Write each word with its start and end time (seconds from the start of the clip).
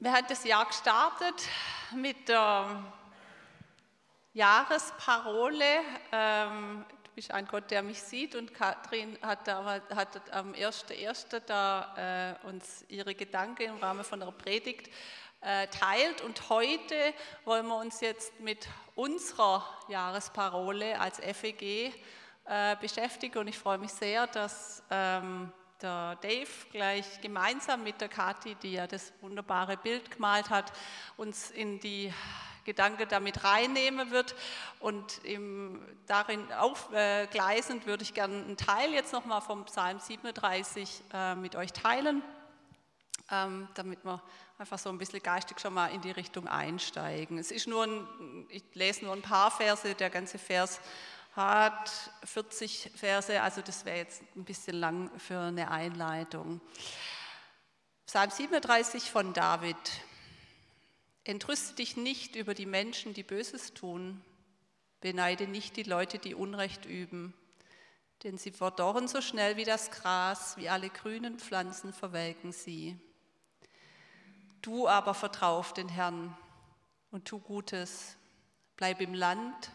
Wir 0.00 0.12
haben 0.12 0.28
das 0.28 0.44
Jahr 0.44 0.64
gestartet 0.64 1.34
mit 1.92 2.28
der 2.28 2.84
Jahresparole. 4.32 5.64
Ähm, 6.12 6.86
du 7.02 7.10
bist 7.16 7.32
ein 7.32 7.48
Gott, 7.48 7.68
der 7.72 7.82
mich 7.82 8.00
sieht. 8.00 8.36
Und 8.36 8.54
Kathrin 8.54 9.18
hat, 9.22 9.48
da, 9.48 9.80
hat 9.92 10.32
am 10.32 10.52
1.1. 10.52 11.40
da 11.40 12.36
äh, 12.44 12.46
uns 12.46 12.84
ihre 12.86 13.12
Gedanken 13.16 13.62
im 13.62 13.76
Rahmen 13.78 14.04
von 14.04 14.20
der 14.20 14.30
Predigt 14.30 14.88
äh, 15.40 15.66
teilt. 15.66 16.20
Und 16.20 16.48
heute 16.48 16.94
wollen 17.44 17.66
wir 17.66 17.78
uns 17.78 18.00
jetzt 18.00 18.38
mit 18.38 18.68
unserer 18.94 19.64
Jahresparole 19.88 21.00
als 21.00 21.18
FEG 21.18 21.92
äh, 22.44 22.76
beschäftigen. 22.80 23.38
Und 23.38 23.48
ich 23.48 23.58
freue 23.58 23.78
mich 23.78 23.92
sehr, 23.92 24.28
dass 24.28 24.80
ähm, 24.92 25.52
der 25.82 26.16
Dave 26.16 26.48
gleich 26.72 27.20
gemeinsam 27.20 27.82
mit 27.82 28.00
der 28.00 28.08
Kathi, 28.08 28.56
die 28.56 28.72
ja 28.72 28.86
das 28.86 29.12
wunderbare 29.20 29.76
Bild 29.76 30.10
gemalt 30.10 30.50
hat, 30.50 30.72
uns 31.16 31.50
in 31.50 31.78
die 31.80 32.12
Gedanken 32.64 33.08
damit 33.08 33.44
reinnehmen 33.44 34.10
wird. 34.10 34.34
Und 34.80 35.24
im, 35.24 35.80
darin 36.06 36.52
aufgleisend 36.52 37.86
würde 37.86 38.02
ich 38.02 38.12
gerne 38.12 38.34
einen 38.34 38.56
Teil 38.56 38.92
jetzt 38.92 39.12
nochmal 39.12 39.40
vom 39.40 39.64
Psalm 39.64 40.00
37 40.00 41.04
äh, 41.12 41.34
mit 41.34 41.56
euch 41.56 41.72
teilen, 41.72 42.22
ähm, 43.30 43.68
damit 43.74 44.04
wir 44.04 44.22
einfach 44.58 44.78
so 44.78 44.90
ein 44.90 44.98
bisschen 44.98 45.22
geistig 45.22 45.60
schon 45.60 45.72
mal 45.74 45.86
in 45.88 46.00
die 46.00 46.10
Richtung 46.10 46.48
einsteigen. 46.48 47.38
Es 47.38 47.50
ist 47.50 47.68
nur 47.68 47.84
ein, 47.84 48.46
ich 48.48 48.64
lese 48.74 49.04
nur 49.04 49.14
ein 49.14 49.22
paar 49.22 49.50
Verse, 49.50 49.94
der 49.94 50.10
ganze 50.10 50.38
Vers 50.38 50.80
hat 51.38 52.10
40 52.24 52.90
Verse, 52.96 53.40
also 53.40 53.62
das 53.62 53.84
wäre 53.84 53.98
jetzt 53.98 54.22
ein 54.34 54.44
bisschen 54.44 54.74
lang 54.76 55.16
für 55.20 55.38
eine 55.38 55.70
Einleitung. 55.70 56.60
Psalm 58.06 58.30
37 58.30 59.04
von 59.10 59.32
David. 59.32 59.76
Entrüste 61.22 61.76
dich 61.76 61.96
nicht 61.96 62.34
über 62.34 62.54
die 62.54 62.66
Menschen, 62.66 63.14
die 63.14 63.22
Böses 63.22 63.72
tun. 63.72 64.20
Beneide 65.00 65.46
nicht 65.46 65.76
die 65.76 65.84
Leute, 65.84 66.18
die 66.18 66.34
Unrecht 66.34 66.86
üben. 66.86 67.34
Denn 68.24 68.36
sie 68.36 68.50
verdorren 68.50 69.06
so 69.06 69.20
schnell 69.20 69.56
wie 69.56 69.64
das 69.64 69.92
Gras, 69.92 70.56
wie 70.56 70.68
alle 70.68 70.90
grünen 70.90 71.38
Pflanzen 71.38 71.92
verwelken 71.92 72.50
sie. 72.50 72.98
Du 74.60 74.88
aber 74.88 75.14
vertrau 75.14 75.56
auf 75.56 75.72
den 75.72 75.88
Herrn 75.88 76.36
und 77.12 77.26
tu 77.26 77.38
Gutes. 77.38 78.16
Bleib 78.76 79.00
im 79.00 79.14
Land 79.14 79.70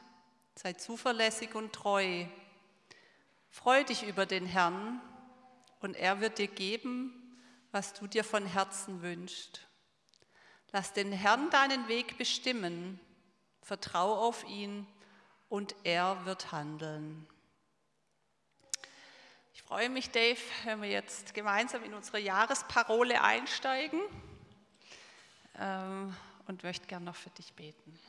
Sei 0.55 0.73
zuverlässig 0.73 1.55
und 1.55 1.73
treu. 1.73 2.25
Freu 3.49 3.83
dich 3.83 4.03
über 4.03 4.25
den 4.25 4.45
Herrn 4.45 5.01
und 5.79 5.95
er 5.95 6.21
wird 6.21 6.37
dir 6.37 6.47
geben, 6.47 7.39
was 7.71 7.93
du 7.93 8.07
dir 8.07 8.23
von 8.23 8.45
Herzen 8.45 9.01
wünschst. 9.01 9.67
Lass 10.71 10.93
den 10.93 11.11
Herrn 11.11 11.49
deinen 11.49 11.87
Weg 11.87 12.17
bestimmen, 12.17 12.99
vertrau 13.61 14.15
auf 14.15 14.43
ihn 14.45 14.87
und 15.49 15.75
er 15.83 16.25
wird 16.25 16.51
handeln. 16.51 17.27
Ich 19.53 19.61
freue 19.61 19.89
mich, 19.89 20.09
Dave, 20.09 20.39
wenn 20.65 20.81
wir 20.81 20.89
jetzt 20.89 21.33
gemeinsam 21.33 21.83
in 21.83 21.93
unsere 21.93 22.19
Jahresparole 22.19 23.21
einsteigen 23.21 24.01
ähm, 25.59 26.15
und 26.47 26.63
möchte 26.63 26.87
gern 26.87 27.03
noch 27.03 27.15
für 27.15 27.29
dich 27.31 27.53
beten. 27.53 27.99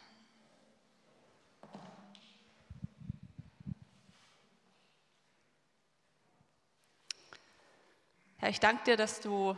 Herr, 8.44 8.50
ich 8.50 8.60
danke 8.60 8.84
dir, 8.84 8.98
dass 8.98 9.20
du 9.22 9.56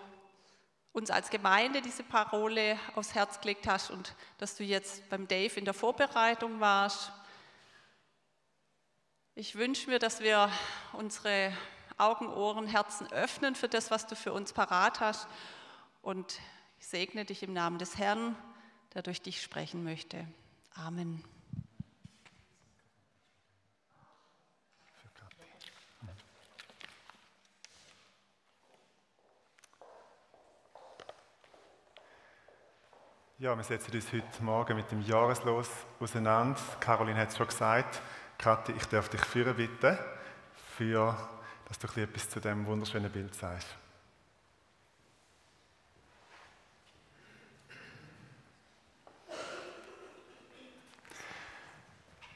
uns 0.93 1.11
als 1.11 1.31
Gemeinde 1.31 1.83
diese 1.83 2.05
Parole 2.05 2.79
aufs 2.95 3.17
Herz 3.17 3.41
gelegt 3.41 3.67
hast 3.67 3.91
und 3.91 4.15
dass 4.39 4.55
du 4.55 4.63
jetzt 4.63 5.11
beim 5.11 5.27
Dave 5.27 5.59
in 5.59 5.65
der 5.65 5.75
Vorbereitung 5.75 6.61
warst. 6.61 7.11
Ich 9.35 9.57
wünsche 9.57 9.91
mir, 9.91 9.99
dass 9.99 10.21
wir 10.21 10.53
unsere 10.93 11.53
Augen, 11.97 12.29
Ohren, 12.29 12.69
Herzen 12.69 13.11
öffnen 13.11 13.57
für 13.57 13.69
das, 13.69 13.91
was 13.91 14.07
du 14.07 14.15
für 14.15 14.33
uns 14.33 14.53
parat 14.53 15.01
hast. 15.01 15.27
Und 16.01 16.39
ich 16.79 16.87
segne 16.87 17.25
dich 17.25 17.43
im 17.43 17.53
Namen 17.53 17.79
des 17.79 17.99
Herrn, 17.99 18.37
der 18.95 19.03
durch 19.03 19.21
dich 19.21 19.43
sprechen 19.43 19.83
möchte. 19.83 20.29
Amen. 20.77 21.25
Ja, 33.39 33.55
wir 33.55 33.65
setzen 33.65 33.95
uns 33.95 34.11
heute 34.15 34.43
Morgen 34.43 34.77
mit 34.77 34.91
dem 34.91 35.03
Jahreslos 35.03 35.69
auseinander. 36.01 36.59
Caroline 36.81 37.21
hat 37.21 37.29
es 37.29 37.37
schon 37.37 37.47
gesagt. 37.47 38.01
Kathi, 38.39 38.73
ich 38.73 38.87
darf 38.87 39.11
dich 39.11 39.21
führen 39.21 39.55
bitten, 39.55 39.99
für, 40.79 41.15
dass 41.69 41.79
du 41.79 42.01
etwas 42.01 42.31
zu 42.31 42.41
dem 42.41 42.65
wunderschönen 42.65 43.13
Bild 43.13 43.35
sagst. 43.35 43.69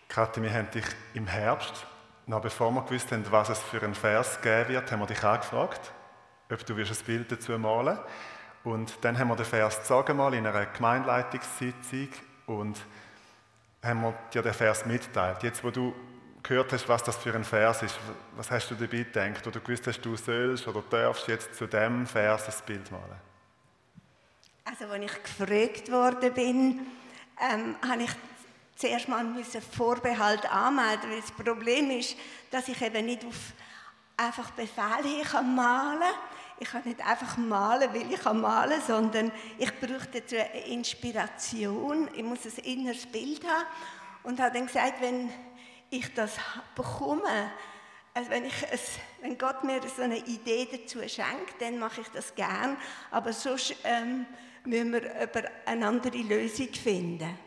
Kathi, 0.07 0.43
wir 0.43 0.53
haben 0.53 0.71
dich 0.71 0.85
im 1.15 1.27
Herbst, 1.27 1.87
noch 2.27 2.43
bevor 2.43 2.71
wir 2.73 2.83
gewusst 2.83 3.11
haben, 3.11 3.25
was 3.31 3.49
es 3.49 3.59
für 3.59 3.81
einen 3.81 3.95
Vers 3.95 4.43
geben 4.43 4.69
wird, 4.69 4.93
haben 4.93 5.01
wir 5.01 5.07
dich 5.07 5.25
angefragt, 5.25 5.95
ob 6.51 6.67
du 6.67 6.75
ein 6.75 6.87
Bild 7.07 7.33
dazu 7.33 7.59
malen 7.59 7.97
willst. 7.97 8.40
Und 8.65 8.99
dann 9.03 9.19
haben 9.19 9.29
wir 9.29 9.37
den 9.37 9.47
Vers 9.47 9.81
gesagt 9.81 10.15
mal 10.15 10.35
in 10.35 10.47
einer 10.47 10.67
Gemeinleitungssitzung 10.67 12.09
und 12.47 12.79
haben 13.83 14.03
wir 14.03 14.15
dir 14.35 14.43
den 14.43 14.53
Vers 14.53 14.85
mitteilt. 14.85 15.43
Jetzt, 15.43 15.65
wo 15.65 15.71
du 15.71 15.95
gehört 16.43 16.73
hast, 16.73 16.89
was 16.89 17.03
das 17.03 17.17
für 17.17 17.35
ein 17.35 17.45
Vers 17.45 17.83
ist, 17.83 17.99
was 18.37 18.51
hast 18.51 18.71
du 18.71 18.75
dabei 18.75 19.05
gedacht? 19.05 19.47
Oder 19.47 19.61
gewusst 19.61 19.87
hast, 19.87 20.01
du 20.03 20.17
sollst 20.17 20.69
oder 20.69 20.83
darfst 20.91 21.29
jetzt 21.29 21.55
zu 21.55 21.67
dem 21.67 22.07
Vers 22.07 22.49
ein 22.49 22.67
Bild 22.67 22.91
malen? 22.91 23.31
Also, 24.65 24.85
als 24.87 25.05
ich 25.05 25.23
gefragt 25.23 25.91
worden 25.91 26.35
bin, 26.35 26.81
ähm, 27.41 27.77
habe 27.89 28.03
ich 28.03 28.11
zuerst 28.77 29.09
mal 29.09 29.25
müssen 29.25 29.63
Vorbehalt 29.63 30.51
anmelden, 30.51 31.11
weil 31.11 31.21
das 31.21 31.33
Problem 31.33 31.91
ist, 31.91 32.17
dass 32.51 32.69
ich 32.69 32.81
eben 32.81 33.07
nicht 33.07 33.25
auf 33.25 33.53
einfach 34.17 34.51
Befehl 34.51 35.03
hier 35.03 35.43
malen 35.43 36.01
kann 36.01 36.30
ich 36.61 36.69
kann 36.69 36.83
nicht 36.85 37.05
einfach 37.05 37.39
malen, 37.39 37.93
weil 37.95 38.13
ich 38.13 38.21
kann 38.21 38.41
malen, 38.41 38.81
sondern 38.87 39.33
ich 39.59 39.73
brauche 39.81 40.07
dazu 40.13 40.37
eine 40.37 40.67
Inspiration. 40.67 42.09
Ich 42.15 42.23
muss 42.23 42.45
ein 42.45 42.65
inneres 42.65 43.07
Bild 43.07 43.43
haben 43.45 43.65
und 44.25 44.39
habe 44.39 44.53
dann 44.53 44.67
gesagt, 44.67 45.01
wenn 45.01 45.31
ich 45.89 46.13
das 46.15 46.33
bekomme, 46.77 47.51
also 48.13 48.31
wenn, 48.31 48.45
ich 48.45 48.67
es, 48.71 48.99
wenn 49.23 49.39
Gott 49.39 49.65
mir 49.65 49.81
so 49.89 50.03
eine 50.03 50.19
Idee 50.19 50.69
dazu 50.71 50.99
schenkt, 50.99 51.61
dann 51.61 51.79
mache 51.79 52.03
ich 52.03 52.09
das 52.09 52.35
gern. 52.35 52.77
Aber 53.11 53.33
sonst 53.33 53.77
ähm, 53.85 54.27
müssen 54.65 54.93
wir 54.93 55.23
über 55.23 55.43
eine 55.65 55.87
andere 55.87 56.19
Lösung 56.19 56.69
finden. 56.69 57.39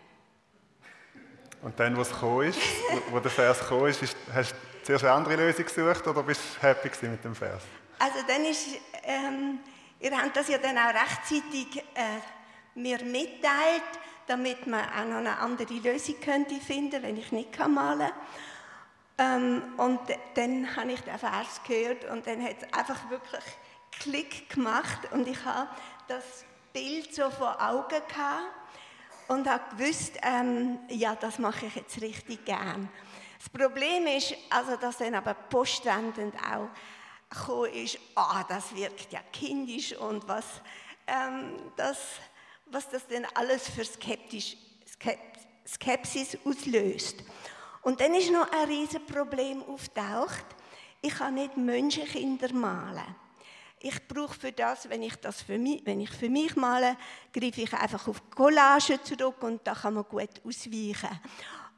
Und 1.61 1.79
dann, 1.79 1.95
was 1.95 2.09
ist, 2.09 2.59
wo 3.11 3.19
der 3.19 3.31
Vers 3.31 3.59
gekommen 3.59 3.87
ist 3.87 4.15
hast 4.33 4.53
du 4.53 4.57
zuerst 4.83 5.05
eine 5.05 5.13
andere 5.13 5.35
Lösung 5.35 5.65
gesucht 5.65 6.07
oder 6.07 6.23
bist 6.23 6.41
du 6.55 6.67
happy 6.67 6.89
mit 7.07 7.23
dem 7.23 7.35
Vers? 7.35 7.61
Also 7.99 8.19
dann 8.27 8.45
ist, 8.45 8.67
ähm, 9.03 9.59
ihr 9.99 10.17
habt 10.17 10.35
das 10.35 10.47
ja 10.47 10.57
dann 10.57 10.77
auch 10.77 10.93
rechtzeitig 10.93 11.77
äh, 11.95 12.19
mir 12.75 13.03
mitteilt, 13.03 13.83
damit 14.27 14.67
man 14.67 14.81
auch 14.89 15.05
noch 15.05 15.17
eine 15.17 15.37
andere 15.37 15.73
Lösung 15.73 16.19
könnte 16.19 16.55
finden, 16.55 17.03
wenn 17.03 17.17
ich 17.17 17.31
nicht 17.31 17.57
malen 17.67 17.99
kann. 17.99 18.13
Ähm, 19.17 19.61
und 19.77 19.99
dann 20.35 20.75
habe 20.75 20.91
ich 20.91 21.01
den 21.01 21.17
Vers 21.17 21.61
gehört 21.67 22.05
und 22.05 22.25
dann 22.25 22.43
hat 22.43 22.55
es 22.61 22.73
einfach 22.73 23.09
wirklich 23.09 23.43
Klick 23.99 24.49
gemacht 24.49 25.11
und 25.11 25.27
ich 25.27 25.45
habe 25.45 25.69
das 26.07 26.45
Bild 26.73 27.13
so 27.13 27.29
vor 27.29 27.61
Augen 27.61 28.01
gehabt 28.07 28.51
und 29.27 29.47
habe 29.47 29.63
gewusst, 29.75 30.17
ähm, 30.23 30.79
ja, 30.89 31.15
das 31.15 31.37
mache 31.37 31.67
ich 31.67 31.75
jetzt 31.75 32.01
richtig 32.01 32.43
gern. 32.45 32.89
Das 33.37 33.49
Problem 33.49 34.07
ist, 34.07 34.33
also, 34.49 34.77
dass 34.77 34.97
dann 34.97 35.15
aber 35.15 35.33
postwendend 35.33 36.33
auch 36.37 36.69
gekommen 37.33 37.73
ist, 37.73 37.97
ah, 38.15 38.43
das 38.47 38.75
wirkt 38.75 39.11
ja 39.11 39.19
kindisch 39.31 39.95
und 39.97 40.27
was, 40.27 40.45
ähm, 41.07 41.71
das, 41.75 41.97
was 42.67 42.89
das 42.89 43.07
denn 43.07 43.25
alles 43.33 43.69
für 43.69 43.83
Skeptisch, 43.85 44.57
Skepsis 45.67 46.37
auslöst. 46.45 47.23
Und 47.81 47.99
dann 47.99 48.15
ist 48.15 48.31
noch 48.31 48.49
ein 48.51 48.67
riesiges 48.67 49.05
Problem 49.05 49.63
auftaucht. 49.63 50.45
Ich 51.01 51.13
kann 51.15 51.33
nicht 51.33 51.57
Menschenkinder 51.57 52.53
malen. 52.53 53.15
Ich 53.79 54.07
brauche 54.07 54.39
für 54.39 54.51
das, 54.53 54.89
wenn 54.89 55.03
ich 55.03 55.17
das 55.17 55.41
für 55.41 55.57
mich, 55.57 55.85
wenn 55.85 55.99
ich 55.99 56.09
für 56.09 56.29
mich 56.29 56.55
male, 56.55 56.95
greife 57.33 57.61
ich 57.61 57.73
einfach 57.73 58.07
auf 58.07 58.29
Collage 58.29 59.03
zurück 59.03 59.43
und 59.43 59.67
da 59.67 59.75
kann 59.75 59.95
man 59.95 60.05
gut 60.05 60.41
ausweichen. 60.47 61.19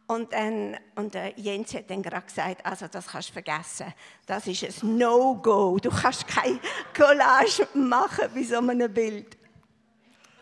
Und, 0.08 0.34
dann, 0.34 0.78
und 0.96 1.16
der 1.16 1.38
Jens 1.40 1.74
hat 1.74 1.90
dann 1.90 2.04
gerade 2.04 2.26
gesagt, 2.26 2.64
also 2.64 2.88
das 2.88 3.08
kannst 3.08 3.30
du 3.30 3.34
vergessen, 3.34 3.92
das 4.28 4.46
ist 4.46 4.84
ein 4.84 4.98
No-Go. 4.98 5.80
Du 5.80 5.90
kannst 5.90 6.28
keine 6.28 6.60
Collage 6.96 7.68
machen 7.74 8.30
bei 8.34 8.44
so 8.44 8.60
einem 8.60 8.94
Bild. 8.94 9.36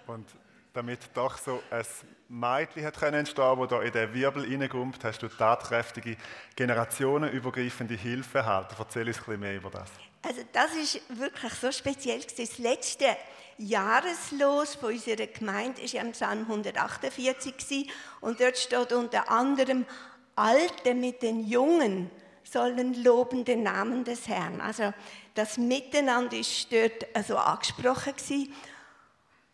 Und 0.05 0.27
damit 0.73 0.99
doch 1.13 1.37
so 1.37 1.63
ein 1.69 1.85
Mädchen 2.27 2.83
hat 2.83 2.99
können 2.99 3.19
entstehen, 3.19 3.57
das 3.59 3.69
da 3.69 3.81
in 3.81 3.91
den 3.91 4.13
Wirbel 4.13 4.45
hineingumpt, 4.45 5.03
hast 5.03 5.21
du 5.21 5.27
tatkräftige, 5.29 6.17
generationenübergreifende 6.55 7.93
Hilfe 7.93 8.39
erhalten. 8.39 8.75
Erzähl 8.77 9.07
uns 9.07 9.17
ein 9.17 9.23
bisschen 9.23 9.39
mehr 9.39 9.55
über 9.55 9.69
das. 9.69 9.89
Also 10.23 10.41
das 10.51 10.73
ist 10.75 11.01
wirklich 11.09 11.53
so 11.53 11.71
speziell. 11.71 12.21
Das 12.37 12.57
letzte 12.57 13.05
Jahreslos 13.57 14.75
von 14.75 14.93
unserer 14.93 15.27
Gemeinde 15.27 15.81
war 15.81 16.01
im 16.01 16.11
Psalm 16.11 16.41
148 16.41 17.91
und 18.21 18.39
dort 18.39 18.57
steht 18.57 18.91
unter 18.91 19.29
anderem, 19.29 19.85
Alte 20.35 20.95
mit 20.95 21.21
den 21.21 21.47
Jungen 21.47 22.09
sollen 22.43 23.03
loben 23.03 23.45
den 23.45 23.63
Namen 23.63 24.03
des 24.03 24.27
Herrn. 24.27 24.61
Also 24.61 24.93
das 25.35 25.57
Miteinander 25.57 26.37
ist 26.37 26.71
dort 26.71 27.05
so 27.27 27.37
angesprochen 27.37 28.15
gewesen. 28.15 28.53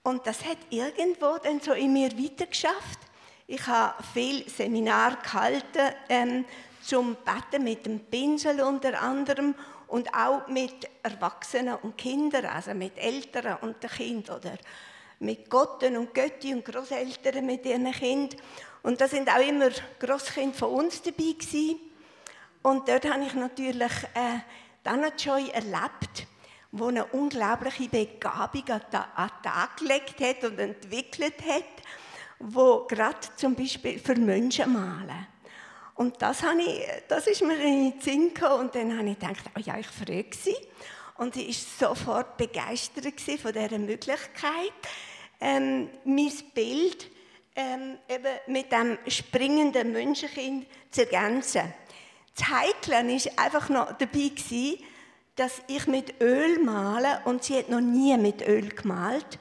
Und 0.04 0.25
das 0.25 0.46
hat 0.46 0.57
irgendwo 0.69 1.38
dann 1.44 1.60
so 1.60 1.74
in 1.74 1.94
mir 1.94 2.12
weitergeschafft. 2.18 3.00
Ich 3.48 3.66
habe 3.68 4.01
viel 4.13 4.48
Seminar 4.50 5.18
gehalten 5.18 5.94
ähm, 6.07 6.46
zum 6.81 7.18
Betten 7.25 7.63
mit 7.63 7.86
dem 7.86 8.00
Pinsel 8.00 8.62
unter 8.62 9.01
anderem 9.01 9.54
und 9.89 10.13
auch 10.13 10.47
mit 10.47 10.88
Erwachsenen 11.03 11.75
und 11.75 11.97
Kindern, 11.97 12.45
also 12.45 12.74
mit 12.74 12.97
Eltern 12.97 13.57
und 13.62 13.81
den 13.81 13.89
Kindern 13.89 14.38
oder 14.38 14.57
mit 15.19 15.50
Gotten 15.50 15.97
und 15.97 16.13
Götti 16.13 16.53
und 16.53 16.63
Großeltern 16.63 17.45
mit 17.45 17.65
ihren 17.65 17.91
Kindern. 17.91 18.39
Und 18.83 19.01
da 19.01 19.07
sind 19.07 19.30
auch 19.30 19.45
immer 19.45 19.69
Großkinder 20.00 20.57
von 20.57 20.69
uns 20.69 21.01
dabei 21.01 21.33
gewesen. 21.38 21.80
Und 22.62 22.88
dort 22.88 23.09
habe 23.09 23.24
ich 23.25 23.33
natürlich 23.33 23.91
äh, 24.13 24.39
Dana 24.83 25.09
Joy 25.18 25.50
erlebt, 25.50 26.27
wo 26.71 26.88
eine 26.88 27.06
unglaubliche 27.06 27.89
Begabung 27.89 28.69
an 28.69 28.81
den 28.91 29.44
Tag 29.44 29.77
gelegt 29.77 30.21
hat 30.21 30.44
und 30.44 30.59
entwickelt 30.59 31.41
hat, 31.45 31.83
wo 32.39 32.86
gerade 32.86 33.19
zum 33.36 33.56
Beispiel 33.56 34.00
für 34.00 34.15
Menschen 34.15 34.71
malen. 34.71 35.27
Und 36.00 36.22
das, 36.22 36.44
habe 36.44 36.62
ich, 36.62 36.81
das 37.10 37.28
ist 37.28 37.42
mir 37.42 37.60
in 37.60 37.92
den 37.92 38.00
Sinn 38.00 38.34
gekommen 38.34 38.68
und 38.68 38.75
dann 38.75 38.98
habe 38.98 39.10
ich 39.10 39.19
gedacht, 39.19 39.44
oh 39.54 39.60
ja, 39.60 39.78
ich 39.78 39.88
frage 39.88 40.30
sie. 40.31 40.56
Und 41.18 41.34
sie 41.34 41.48
war 41.48 41.90
sofort 41.90 42.38
begeistert 42.38 43.19
von 43.19 43.51
dieser 43.51 43.78
Möglichkeit, 43.78 44.72
ähm, 45.42 45.90
mein 46.06 46.31
Bild 46.54 47.06
ähm, 47.54 47.98
eben 48.07 48.38
mit 48.48 48.72
dem 48.72 48.98
springenden 49.10 49.92
Menschenkind 49.92 50.68
zu 50.90 51.01
ergänzen. 51.01 51.74
Das 52.34 52.48
Heikle 52.48 52.94
war 52.94 53.44
einfach 53.44 53.68
noch 53.68 53.88
dabei, 53.98 54.30
gewesen, 54.30 54.81
dass 55.36 55.62
ich 55.68 55.86
mit 55.88 56.22
Öl 56.22 56.63
male 56.63 57.19
und 57.25 57.44
sie 57.44 57.57
hat 57.57 57.68
noch 57.68 57.81
nie 57.81 58.16
mit 58.16 58.42
Öl 58.48 58.69
gemalt. 58.69 59.38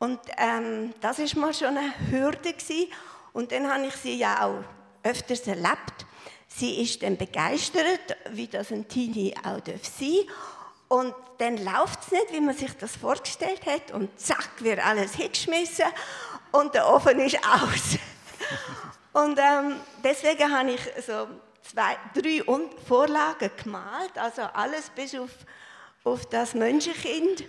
Und 0.00 0.18
ähm, 0.36 0.94
das 1.00 1.20
war 1.20 1.40
mal 1.40 1.54
schon 1.54 1.78
eine 1.78 2.10
Hürde. 2.10 2.54
Gewesen. 2.54 2.88
Und 3.32 3.52
dann 3.52 3.72
habe 3.72 3.86
ich 3.86 3.94
sie 3.94 4.16
ja 4.16 4.44
auch 4.44 4.64
öfters 5.02 5.46
erlebt. 5.46 6.06
Sie 6.48 6.82
ist 6.82 7.02
dann 7.02 7.16
begeistert, 7.16 8.16
wie 8.30 8.48
das 8.48 8.72
ein 8.72 8.88
Teenie 8.88 9.34
auch 9.38 9.60
sein 9.64 9.64
darf. 9.64 10.36
Und 10.88 11.14
dann 11.38 11.56
läuft 11.56 12.02
es 12.02 12.10
nicht, 12.10 12.32
wie 12.32 12.40
man 12.40 12.56
sich 12.56 12.72
das 12.76 12.96
vorgestellt 12.96 13.64
hat. 13.64 13.92
Und 13.92 14.18
zack, 14.18 14.50
wird 14.58 14.84
alles 14.84 15.14
hingeschmissen 15.14 15.86
und 16.50 16.74
der 16.74 16.88
Ofen 16.92 17.20
ist 17.20 17.38
aus. 17.38 17.98
und 19.12 19.38
ähm, 19.38 19.76
deswegen 20.02 20.52
habe 20.52 20.72
ich 20.72 20.80
so 21.06 21.28
zwei, 21.62 21.96
drei 22.14 22.42
Vorlagen 22.86 23.50
gemalt, 23.62 24.16
also 24.16 24.42
alles 24.42 24.90
bis 24.90 25.14
auf, 25.14 25.30
auf 26.04 26.26
das 26.26 26.54
Menschenkind, 26.54 27.44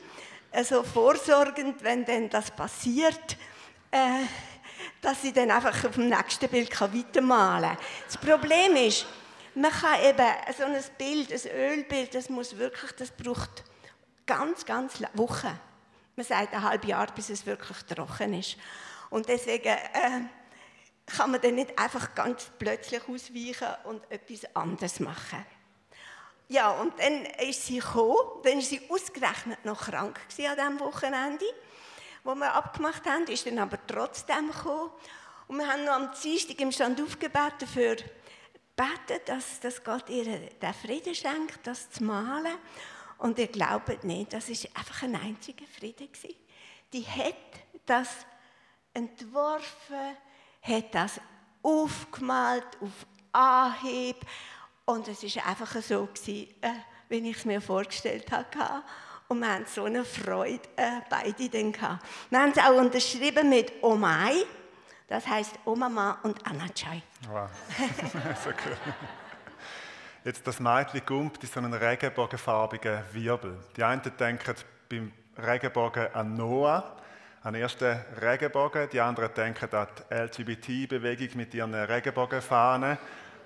also 0.52 0.84
vorsorgend, 0.84 1.84
wenn 1.84 2.06
denn 2.06 2.30
das 2.30 2.52
passiert. 2.52 3.38
Äh, 3.90 4.26
dass 5.02 5.24
ich 5.24 5.34
dann 5.34 5.52
einfach 5.52 5.84
auf 5.84 5.96
dem 5.96 6.10
nächsten 6.10 6.48
Bild 6.48 6.80
weitermalen 6.80 7.76
kann. 7.76 7.78
Das 8.06 8.18
Problem 8.18 8.76
ist, 8.76 9.06
man 9.56 9.72
kann 9.72 10.02
eben 10.04 10.28
so 10.58 10.64
ein 10.64 10.82
Bild, 10.98 11.32
ein 11.32 11.52
Ölbild, 11.52 12.16
das 12.16 12.30
muss 12.30 12.58
wirklich, 12.58 12.92
das 12.94 13.12
braucht 13.12 13.64
ganz, 14.26 14.66
ganz 14.66 15.02
Wochen. 15.14 15.60
Man 16.16 16.26
sagt 16.26 16.54
ein 16.54 16.64
halbes 16.64 16.90
Jahr, 16.90 17.08
bis 17.14 17.30
es 17.30 17.46
wirklich 17.46 17.78
trocken 17.84 18.34
ist. 18.34 18.58
Und 19.10 19.28
deswegen 19.28 19.68
äh, 19.68 20.22
kann 21.06 21.32
man 21.32 21.42
dann 21.42 21.56
nicht 21.56 21.78
einfach 21.78 22.14
ganz 22.16 22.50
plötzlich 22.58 23.02
ausweichen 23.02 23.76
und 23.86 24.10
etwas 24.10 24.56
anderes 24.56 25.00
machen. 25.00 25.46
Ja, 26.48 26.72
und 26.72 26.94
dann 27.00 27.26
ist 27.48 27.66
sie 27.66 27.80
gekommen, 27.80 28.42
dann 28.44 28.60
ist 28.60 28.70
sie 28.70 28.82
ausgerechnet 28.90 29.64
noch 29.64 29.82
krank 29.86 30.20
an 30.20 30.56
diesem 30.56 30.80
Wochenende 30.80 31.46
wo 32.24 32.36
wir 32.36 32.54
abgemacht 32.54 33.06
haben, 33.06 33.26
ist 33.28 33.46
dann 33.46 33.60
aber 33.60 33.78
trotzdem 33.88 34.48
gekommen. 34.48 34.92
Und 35.48 35.58
wir 35.58 35.68
haben 35.68 35.84
noch 35.84 35.94
am 35.94 36.12
Dienstag 36.22 36.60
im 36.60 36.72
Stand 36.72 37.02
aufgebeten 37.02 37.68
für 37.68 37.96
beten, 38.76 39.22
dass, 39.26 39.60
dass 39.60 39.84
Gott 39.84 40.10
ihr 40.10 40.50
den 40.50 40.74
Frieden 40.74 41.16
schenkt, 41.16 41.66
das 41.66 41.90
zu 41.90 42.04
malen. 42.04 42.58
Und 43.18 43.38
ihr 43.38 43.48
glaubt 43.48 44.04
nicht, 44.04 44.34
das 44.34 44.50
ist 44.50 44.66
einfach 44.76 45.04
ein 45.04 45.16
einziger 45.16 45.66
Frieden 45.68 46.12
gewesen. 46.12 46.36
Die 46.94 47.06
hat 47.06 47.36
das 47.86 48.10
entworfen, 48.94 50.18
hat 50.62 50.96
das 50.96 51.20
aufgemalt 51.62 52.66
auf 52.82 53.06
Anhieb 53.32 54.18
und 54.86 55.08
es 55.08 55.24
ist 55.24 55.46
einfach 55.46 55.82
so 55.82 56.06
gewesen, 56.06 56.48
äh, 56.62 56.74
wie 57.10 57.30
ich 57.30 57.38
es 57.38 57.46
mir 57.46 57.62
vorgestellt 57.62 58.32
habe. 58.32 58.84
Und 59.32 59.40
wir 59.40 59.48
haben 59.48 59.66
so 59.66 59.86
eine 59.86 60.04
Freude 60.04 60.60
äh, 60.76 61.00
beide 61.10 61.48
dann 61.48 61.72
gehabt. 61.72 62.06
Wir 62.30 62.38
haben 62.38 62.52
es 62.52 62.58
auch 62.58 62.74
unterschrieben 62.74 63.50
mit 63.50 63.82
Omai. 63.82 64.44
Das 65.08 65.26
heißt 65.26 65.54
Omama 65.64 66.20
und 66.24 66.46
Anachai. 66.46 67.02
Wow. 67.30 67.50
so 68.44 68.50
cool. 68.50 68.78
Jetzt 70.26 70.46
das 70.46 70.60
Mädchen 70.60 71.06
gumpt 71.06 71.42
in 71.44 71.50
so 71.50 71.62
einen 71.62 71.74
regenbogenfarbigen 71.74 73.04
Wirbel. 73.14 73.58
Die 73.78 73.86
einen 73.86 74.02
denken 74.20 74.54
beim 74.90 75.14
Regenbogen 75.38 76.14
an 76.14 76.36
Noah, 76.36 76.98
an 77.44 77.54
den 77.54 77.62
ersten 77.62 78.02
Regenbogen. 78.22 78.90
Die 78.90 79.00
anderen 79.00 79.34
denken 79.34 79.74
an 79.74 79.88
die 80.10 80.14
LGBT-Bewegung 80.14 81.30
mit 81.38 81.54
ihren 81.54 81.74
Regenbogenfahnen. 81.74 82.98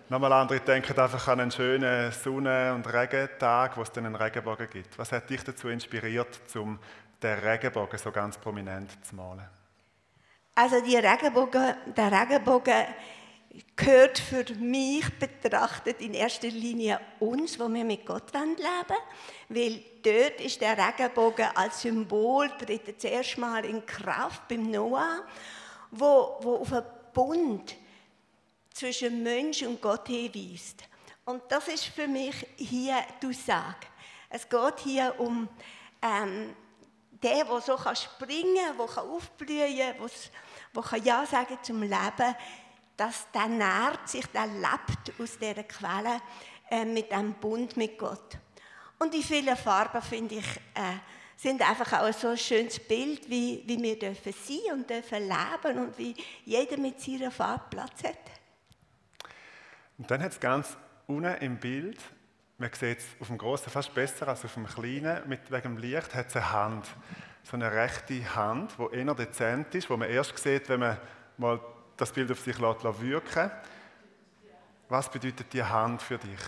Nochmal 0.07 0.33
andere 0.33 0.59
denken 0.59 1.00
einfach 1.00 1.27
an 1.29 1.39
einen 1.39 1.51
schönen 1.51 2.12
Sonne- 2.12 2.75
und 2.75 2.85
Regentag, 2.85 3.75
wo 3.75 3.81
es 3.81 3.91
dann 3.91 4.05
einen 4.05 4.15
Regenbogen 4.15 4.69
gibt. 4.69 4.95
Was 5.00 5.12
hat 5.12 5.27
dich 5.27 5.43
dazu 5.43 5.67
inspiriert, 5.67 6.39
um 6.53 6.77
den 7.24 7.39
Regenbogen 7.39 7.97
so 7.97 8.12
ganz 8.12 8.38
prominent 8.38 8.91
zu 9.03 9.15
malen? 9.15 9.47
Also 10.53 10.75
Regenbogen, 10.75 11.74
der 11.97 12.12
Regenbogen 12.12 12.85
gehört 13.75 14.19
für 14.19 14.45
mich 14.59 15.05
betrachtet 15.17 16.00
in 16.01 16.13
erster 16.13 16.50
Linie 16.50 17.00
uns, 17.19 17.59
wo 17.59 17.67
wir 17.67 17.83
mit 17.83 18.05
Gott 18.05 18.31
leben 18.31 18.57
wollen, 18.59 19.00
weil 19.50 19.81
dort 20.03 20.39
ist 20.39 20.62
der 20.62 20.77
Regenbogen 20.77 21.47
als 21.55 21.81
Symbol 21.81 22.50
tritt 22.59 22.88
er 22.88 22.97
zuerst 23.00 23.39
mal 23.39 23.65
in 23.65 23.83
Kraft 23.88 24.47
beim 24.50 24.69
Noah, 24.69 25.24
wo, 25.89 26.38
wo 26.41 26.57
auf 26.57 26.71
einen 26.71 26.85
Bund 27.12 27.75
zwischen 28.75 29.24
Mensch 29.24 29.63
und 29.63 29.82
Gott 29.82 30.08
hinweist. 30.08 30.84
Und 31.24 31.44
das 31.50 31.67
ist 31.70 31.86
für 31.86 32.08
mich 32.08 32.36
hier 32.58 32.98
die 33.22 33.27
Aussage. 33.27 33.88
Es 34.29 34.48
geht 34.48 34.79
hier 34.84 35.15
um 35.17 35.48
ähm, 36.01 36.53
den, 37.12 37.48
der 37.48 37.62
so 37.62 37.75
kann 37.77 37.96
springen 37.96 38.77
kann, 38.77 38.88
der 38.96 39.03
aufblühen 39.03 39.96
kann, 39.98 40.91
der 40.91 41.00
Ja 41.00 41.25
sagen 41.25 41.58
zum 41.63 41.82
Leben, 41.82 42.36
dass 42.98 43.32
der 43.32 43.48
nährt 43.48 44.08
sich, 44.08 44.25
der 44.27 44.46
lebt 44.46 45.20
aus 45.20 45.38
dieser 45.38 45.63
Quelle 45.63 46.22
äh, 46.70 46.86
mit 46.86 47.12
dem 47.12 47.34
Bund 47.34 47.75
mit 47.77 47.98
Gott. 47.98 48.38
Und 49.00 49.13
die 49.13 49.24
vielen 49.24 49.55
Farben, 49.58 50.01
finde 50.01 50.36
ich, 50.36 50.48
äh, 50.74 50.98
sind 51.38 51.62
einfach 51.62 52.01
auch 52.01 52.13
so 52.13 52.29
ein 52.29 52.38
schönes 52.38 52.79
Bild, 52.79 53.29
wie, 53.29 53.63
wie 53.65 53.82
wir 53.82 54.00
dürfen 54.00 54.34
sein 54.34 54.74
und 54.74 54.89
dürfen 54.89 55.24
leben 55.24 55.79
und 55.79 55.98
wie 55.98 56.15
jeder 56.46 56.77
mit 56.77 57.01
seiner 57.01 57.32
Farbe 57.32 57.65
Platz 57.70 58.03
hat. 58.03 58.35
Und 59.98 60.12
dann 60.12 60.22
hat 60.22 60.34
es 60.34 60.40
ganz 60.40 60.78
unten 61.08 61.36
im 61.36 61.58
Bild, 61.58 62.00
man 62.58 62.72
sieht 62.74 63.00
es 63.00 63.06
auf 63.20 63.28
dem 63.28 63.38
Großen 63.38 63.70
fast 63.72 63.94
besser 63.94 64.28
als 64.28 64.46
auf 64.46 64.54
dem 64.54 64.66
Kleinen, 64.66 65.28
mit 65.28 65.52
wegen 65.52 65.75
dem 65.75 65.78
Licht 65.78 66.16
hat 66.16 66.28
es 66.28 66.36
eine 66.36 66.52
Hand. 66.52 66.88
So 67.44 67.58
eine 67.58 67.72
rechte 67.72 68.36
Hand, 68.36 68.74
die 68.80 68.96
eher 68.96 69.14
dezent 69.14 69.75
ist, 69.75 69.90
wo 69.90 69.98
man 69.98 70.10
erst 70.10 70.38
sieht, 70.38 70.68
wenn 70.70 70.80
man 70.80 70.98
mal 71.38 71.60
das 71.98 72.12
Bild 72.12 72.32
auf 72.32 72.40
sich 72.40 72.58
lässt, 72.58 72.84
wirken 73.02 73.52
Was 74.90 75.12
bedeutet 75.12 75.52
die 75.54 75.64
Hand 75.64 76.02
für 76.02 76.18
dich? 76.18 76.40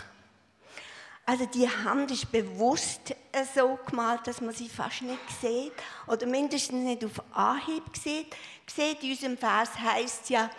Also 1.26 1.46
die 1.46 1.68
Hand 1.68 2.10
ist 2.12 2.32
bewusst 2.32 3.14
so 3.54 3.78
gemalt, 3.86 4.26
dass 4.26 4.40
man 4.40 4.54
sie 4.54 4.70
fast 4.70 5.02
nicht 5.02 5.20
sieht 5.42 5.74
oder 6.08 6.26
mindestens 6.26 6.84
nicht 6.84 7.04
auf 7.04 7.22
Anhieb 7.34 7.84
sieht. 8.02 8.34
Sieht 8.66 9.04
in 9.04 9.12
unserem 9.12 9.38
Vers 9.38 9.78
heißt 9.78 10.30
ja, 10.30 10.50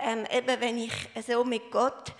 ähm, 0.00 0.26
eben 0.30 0.60
wenn 0.60 0.78
ich 0.78 1.08
so 1.26 1.44
mit 1.44 1.70
Gott 1.70 2.14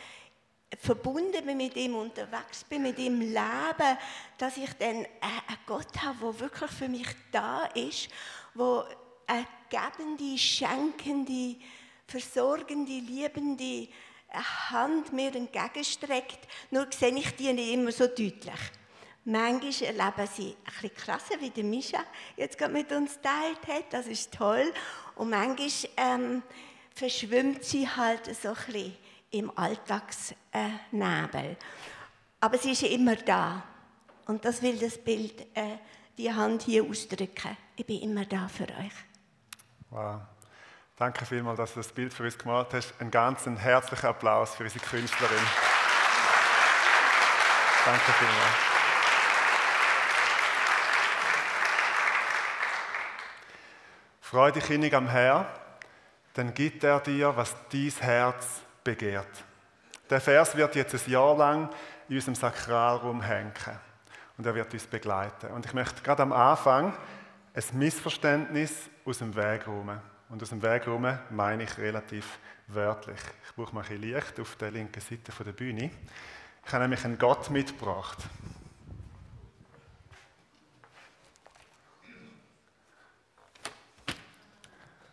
verbunden 0.78 1.44
bin 1.44 1.56
mit 1.56 1.76
ihm, 1.76 1.94
unterwegs 1.94 2.64
bin 2.64 2.82
mit 2.82 2.98
ihm 2.98 3.20
lebe, 3.20 3.98
dass 4.38 4.56
ich 4.56 4.72
dann 4.78 5.06
einen 5.20 5.58
Gott 5.66 6.02
habe, 6.02 6.18
der 6.20 6.40
wirklich 6.40 6.70
für 6.70 6.88
mich 6.88 7.08
da 7.30 7.66
ist, 7.74 8.08
wo 8.54 8.84
eine 9.26 9.46
gebende, 9.68 10.38
schenkende, 10.38 11.56
versorgende, 12.06 12.92
liebende 12.92 13.88
Hand 14.70 15.12
mir 15.12 15.34
entgegenstreckt. 15.34 16.48
Nur 16.70 16.86
sehe 16.90 17.16
ich 17.16 17.36
die 17.36 17.52
nicht 17.52 17.72
immer 17.72 17.92
so 17.92 18.06
deutlich. 18.06 18.60
Manchmal 19.24 19.88
erleben 19.88 20.28
sie 20.34 20.56
bisschen 20.64 20.94
krasser, 20.94 21.40
wie 21.40 21.50
der 21.50 21.64
Mischa 21.64 22.02
jetzt 22.36 22.58
gerade 22.58 22.72
mit 22.72 22.90
uns 22.90 23.20
teilt 23.20 23.66
hat. 23.68 23.92
Das 23.92 24.06
ist 24.06 24.32
toll. 24.34 24.72
Und 25.14 25.30
manchmal 25.30 25.68
ähm, 25.96 26.42
verschwimmt 26.94 27.64
sie 27.64 27.88
halt 27.88 28.26
so 28.36 28.48
ein 28.48 28.54
bisschen 28.54 28.96
im 29.30 29.56
Alltagsnebel. 29.56 31.56
Aber 32.40 32.58
sie 32.58 32.72
ist 32.72 32.82
immer 32.82 33.16
da. 33.16 33.62
Und 34.26 34.44
das 34.44 34.62
will 34.62 34.78
das 34.78 34.98
Bild, 34.98 35.40
äh, 35.56 35.78
die 36.16 36.32
Hand 36.32 36.62
hier 36.62 36.84
ausdrücken. 36.84 37.56
Ich 37.76 37.86
bin 37.86 38.00
immer 38.02 38.24
da 38.24 38.48
für 38.48 38.64
euch. 38.64 38.92
Wow. 39.90 40.20
Danke 40.96 41.26
vielmals, 41.26 41.56
dass 41.56 41.74
du 41.74 41.80
das 41.80 41.88
Bild 41.88 42.12
für 42.12 42.24
uns 42.24 42.38
gemalt 42.38 42.68
hast. 42.72 42.94
Einen 43.00 43.10
ganz 43.10 43.46
herzlichen 43.46 44.06
Applaus 44.06 44.54
für 44.54 44.64
unsere 44.64 44.84
Künstlerin. 44.84 45.38
Danke 47.84 48.12
vielmals. 48.12 48.54
Freu 54.20 54.50
dich 54.50 54.70
innig 54.70 54.94
am 54.94 55.08
Herr, 55.08 55.61
dann 56.34 56.54
gibt 56.54 56.84
er 56.84 57.00
dir, 57.00 57.36
was 57.36 57.54
dein 57.70 57.90
Herz 58.00 58.60
begehrt. 58.82 59.44
Der 60.08 60.20
Vers 60.20 60.56
wird 60.56 60.74
jetzt 60.74 60.94
ein 60.94 61.10
Jahr 61.10 61.36
lang 61.36 61.70
in 62.08 62.16
unserem 62.16 62.34
Sakralraum 62.34 63.22
hängen 63.22 63.52
und 64.36 64.46
er 64.46 64.54
wird 64.54 64.72
uns 64.72 64.86
begleiten. 64.86 65.46
Und 65.52 65.66
ich 65.66 65.74
möchte 65.74 66.02
gerade 66.02 66.22
am 66.22 66.32
Anfang 66.32 66.94
ein 67.54 67.78
Missverständnis 67.78 68.90
aus 69.04 69.18
dem 69.18 69.34
Weg 69.34 69.66
räumen. 69.66 70.00
Und 70.28 70.42
aus 70.42 70.48
dem 70.48 70.62
Weg 70.62 70.86
räumen 70.86 71.18
meine 71.30 71.64
ich 71.64 71.78
relativ 71.78 72.38
wörtlich. 72.66 73.20
Ich 73.46 73.54
brauche 73.54 73.74
mal 73.74 73.82
ein 73.82 73.88
bisschen 73.88 74.14
Licht 74.14 74.40
auf 74.40 74.56
der 74.56 74.70
linken 74.70 75.00
Seite 75.00 75.44
der 75.44 75.52
Bühne. 75.52 75.90
Ich 76.64 76.72
habe 76.72 76.84
nämlich 76.84 77.04
einen 77.04 77.18
Gott 77.18 77.50
mitgebracht. 77.50 78.18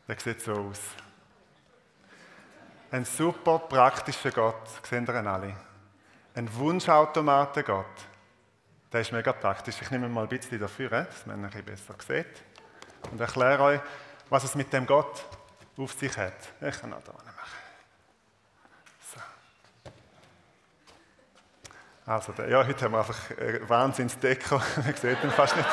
Der 0.08 0.20
sieht 0.20 0.42
so 0.42 0.54
aus. 0.54 0.80
Ein 2.92 3.06
super 3.06 3.60
praktischer 3.60 4.32
Gott, 4.32 4.68
sehen 4.84 5.06
ihr 5.08 5.20
ihn 5.20 5.28
alle. 5.28 5.54
Ein 6.34 6.52
Wunschautomaten 6.56 7.64
Gott. 7.64 7.86
Der 8.92 9.02
ist 9.02 9.12
mega 9.12 9.32
praktisch. 9.32 9.80
Ich 9.80 9.92
nehme 9.92 10.10
mal 10.10 10.24
ein 10.24 10.28
bisschen 10.28 10.60
dafür, 10.60 10.90
dass 10.90 11.24
man 11.28 11.38
ihn 11.38 11.46
ein 11.46 11.52
bisschen 11.52 11.66
besser 11.66 11.94
sieht. 12.08 12.44
Und 13.12 13.22
erkläre 13.22 13.62
euch, 13.62 13.80
was 14.30 14.44
es 14.44 14.56
mit 14.56 14.74
dem 14.74 14.88
Gott 14.88 15.24
auf 15.78 15.94
sich 15.94 16.18
hat. 16.18 16.34
Ich 16.62 16.82
kann 16.82 16.92
auch 16.92 17.04
da 17.04 17.12
machen. 17.14 17.30
So. 19.14 19.92
Also, 22.12 22.32
der, 22.32 22.50
ja, 22.50 22.66
heute 22.66 22.86
haben 22.86 22.94
wir 22.94 23.00
einfach 23.00 23.20
Wahnsinns-Deko. 23.68 24.56
Man 24.78 24.96
sieht 24.96 25.24
ihn 25.24 25.30
fast 25.30 25.56
nicht. 25.56 25.70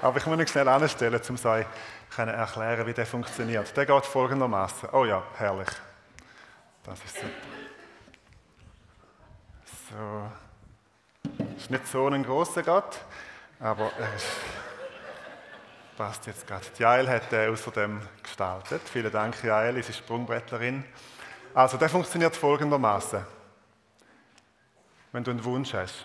Aber 0.00 0.16
ich 0.16 0.24
muss 0.24 0.38
ihn 0.38 0.48
schnell 0.48 0.68
anstellen, 0.68 1.20
um 1.28 1.36
zu 1.36 1.66
erklären, 2.16 2.86
wie 2.86 2.94
der 2.94 3.04
funktioniert. 3.04 3.76
Der 3.76 3.84
geht 3.84 4.06
folgendermaßen. 4.06 4.88
Oh 4.92 5.04
ja, 5.04 5.22
herrlich. 5.36 5.68
Das 6.84 7.02
ist 7.02 7.14
super. 7.14 7.28
So. 9.90 10.30
Ist 11.56 11.70
nicht 11.70 11.86
so 11.86 12.06
ein 12.08 12.22
großer 12.22 12.62
Gott, 12.62 13.00
aber 13.58 13.90
er 13.98 14.14
ist, 14.14 14.26
passt 15.96 16.26
jetzt 16.26 16.46
gerade. 16.46 16.66
Jael 16.78 17.08
hat 17.08 17.32
den 17.32 17.50
außerdem 17.50 18.02
gestaltet. 18.22 18.82
Vielen 18.86 19.10
Dank, 19.10 19.42
Jael, 19.42 19.76
unsere 19.76 19.94
Sprungbrettlerin. 19.94 20.84
Also, 21.54 21.78
der 21.78 21.88
funktioniert 21.88 22.36
folgendermaßen. 22.36 23.24
Wenn 25.12 25.24
du 25.24 25.30
einen 25.30 25.44
Wunsch 25.44 25.72
hast, 25.72 26.04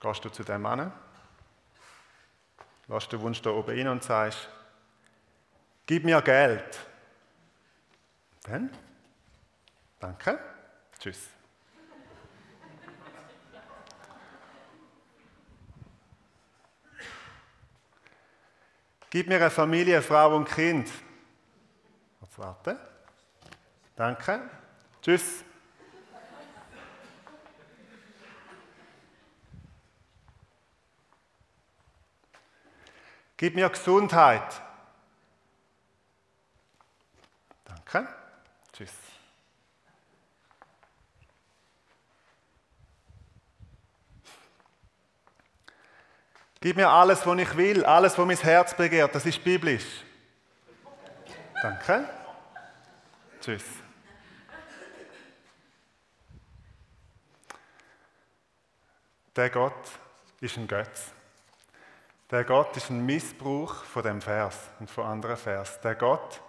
gehst 0.00 0.24
du 0.24 0.28
zu 0.28 0.44
dem 0.44 0.60
Mann, 0.60 0.92
lässt 2.88 3.10
den 3.12 3.20
Wunsch 3.20 3.40
da 3.40 3.50
oben 3.50 3.78
rein 3.78 3.88
und 3.88 4.02
sagst, 4.02 4.48
gib 5.86 6.04
mir 6.04 6.20
Geld. 6.20 6.80
Dann 8.42 8.70
Danke. 10.00 10.38
Tschüss. 10.98 11.28
Gib 19.08 19.28
mir 19.28 19.36
eine 19.36 19.50
Familie, 19.50 20.02
Frau 20.02 20.36
und 20.36 20.46
Kind. 20.46 20.90
Jetzt 22.20 22.38
warten. 22.38 22.78
Danke. 23.94 24.50
Tschüss. 25.00 25.42
Gib 33.38 33.54
mir 33.54 33.68
Gesundheit. 33.68 34.62
Danke. 37.64 38.08
Tschüss. 38.72 38.92
Gib 46.60 46.76
mir 46.76 46.88
alles, 46.88 47.26
was 47.26 47.38
ich 47.38 47.56
will, 47.56 47.84
alles, 47.84 48.16
was 48.16 48.26
mein 48.26 48.36
Herz 48.36 48.74
begehrt. 48.74 49.14
Das 49.14 49.26
ist 49.26 49.42
biblisch. 49.42 50.04
Danke. 51.62 52.08
Tschüss. 53.40 53.64
Der 59.36 59.50
Gott 59.50 59.90
ist 60.40 60.56
ein 60.56 60.66
Götz. 60.66 61.12
Der 62.30 62.44
Gott 62.44 62.76
ist 62.76 62.90
ein 62.90 63.04
Missbrauch 63.04 63.84
von 63.84 64.02
dem 64.02 64.20
Vers 64.20 64.58
und 64.80 64.90
von 64.90 65.04
anderen 65.04 65.36
Vers. 65.36 65.80
Der 65.82 65.94
Gott 65.94 66.40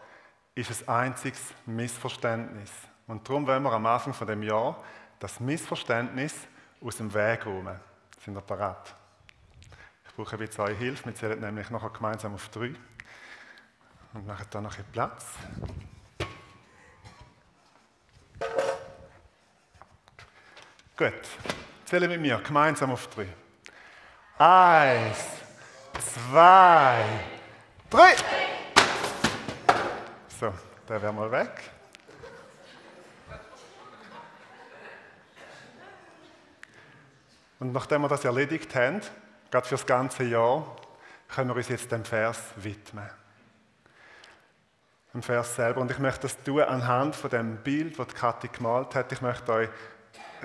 ist 0.55 0.87
ein 0.87 1.11
einziges 1.11 1.53
Missverständnis. 1.65 2.71
Und 3.05 3.27
darum 3.27 3.45
wollen 3.45 3.61
wir 3.63 3.73
am 3.73 3.85
Anfang 3.85 4.13
von 4.13 4.25
dem 4.25 4.41
Jahr 4.41 4.81
das 5.19 5.39
Missverständnis 5.39 6.33
aus 6.81 6.97
dem 6.97 7.13
Weg 7.13 7.45
räumen. 7.45 7.79
Sind 8.23 8.33
wir 8.33 8.41
bereit? 8.41 8.95
Brauche 10.17 10.35
bisschen 10.35 10.63
eure 10.63 10.73
Hilfe. 10.73 11.05
Wir 11.05 11.15
zählen 11.15 11.39
nämlich 11.39 11.69
nachher 11.69 11.91
gemeinsam 11.91 12.33
auf 12.33 12.49
drei 12.49 12.73
und 14.13 14.25
machen 14.25 14.47
dann 14.49 14.63
noch 14.63 14.75
ein 14.75 14.85
Platz. 14.91 15.25
Gut, 20.97 21.13
zählen 21.85 22.09
mit 22.09 22.19
mir 22.19 22.39
gemeinsam 22.39 22.89
auf 22.89 23.07
drei. 23.09 23.27
Eins, 24.39 25.23
zwei, 25.99 27.05
drei. 27.87 28.15
So, 30.39 30.51
der 30.89 30.99
wäre 30.99 31.13
mal 31.13 31.31
weg. 31.31 31.61
Und 37.59 37.71
nachdem 37.71 38.01
wir 38.01 38.07
das 38.07 38.25
erledigt 38.25 38.73
haben, 38.73 39.01
gerade 39.51 39.67
für 39.67 39.75
das 39.75 39.85
ganze 39.85 40.23
Jahr, 40.23 40.75
können 41.27 41.49
wir 41.49 41.55
uns 41.55 41.69
jetzt 41.69 41.91
dem 41.91 42.05
Vers 42.05 42.39
widmen. 42.55 43.09
Dem 45.13 45.23
Vers 45.23 45.55
selber. 45.55 45.81
Und 45.81 45.91
ich 45.91 45.99
möchte 45.99 46.21
das 46.21 46.37
tun 46.43 46.61
anhand 46.61 47.15
von 47.15 47.29
dem 47.29 47.57
Bild, 47.57 47.97
das 47.97 48.13
Kathi 48.13 48.49
gemalt 48.49 48.95
hat. 48.95 49.11
Ich 49.11 49.21
möchte 49.21 49.51
euch 49.51 49.69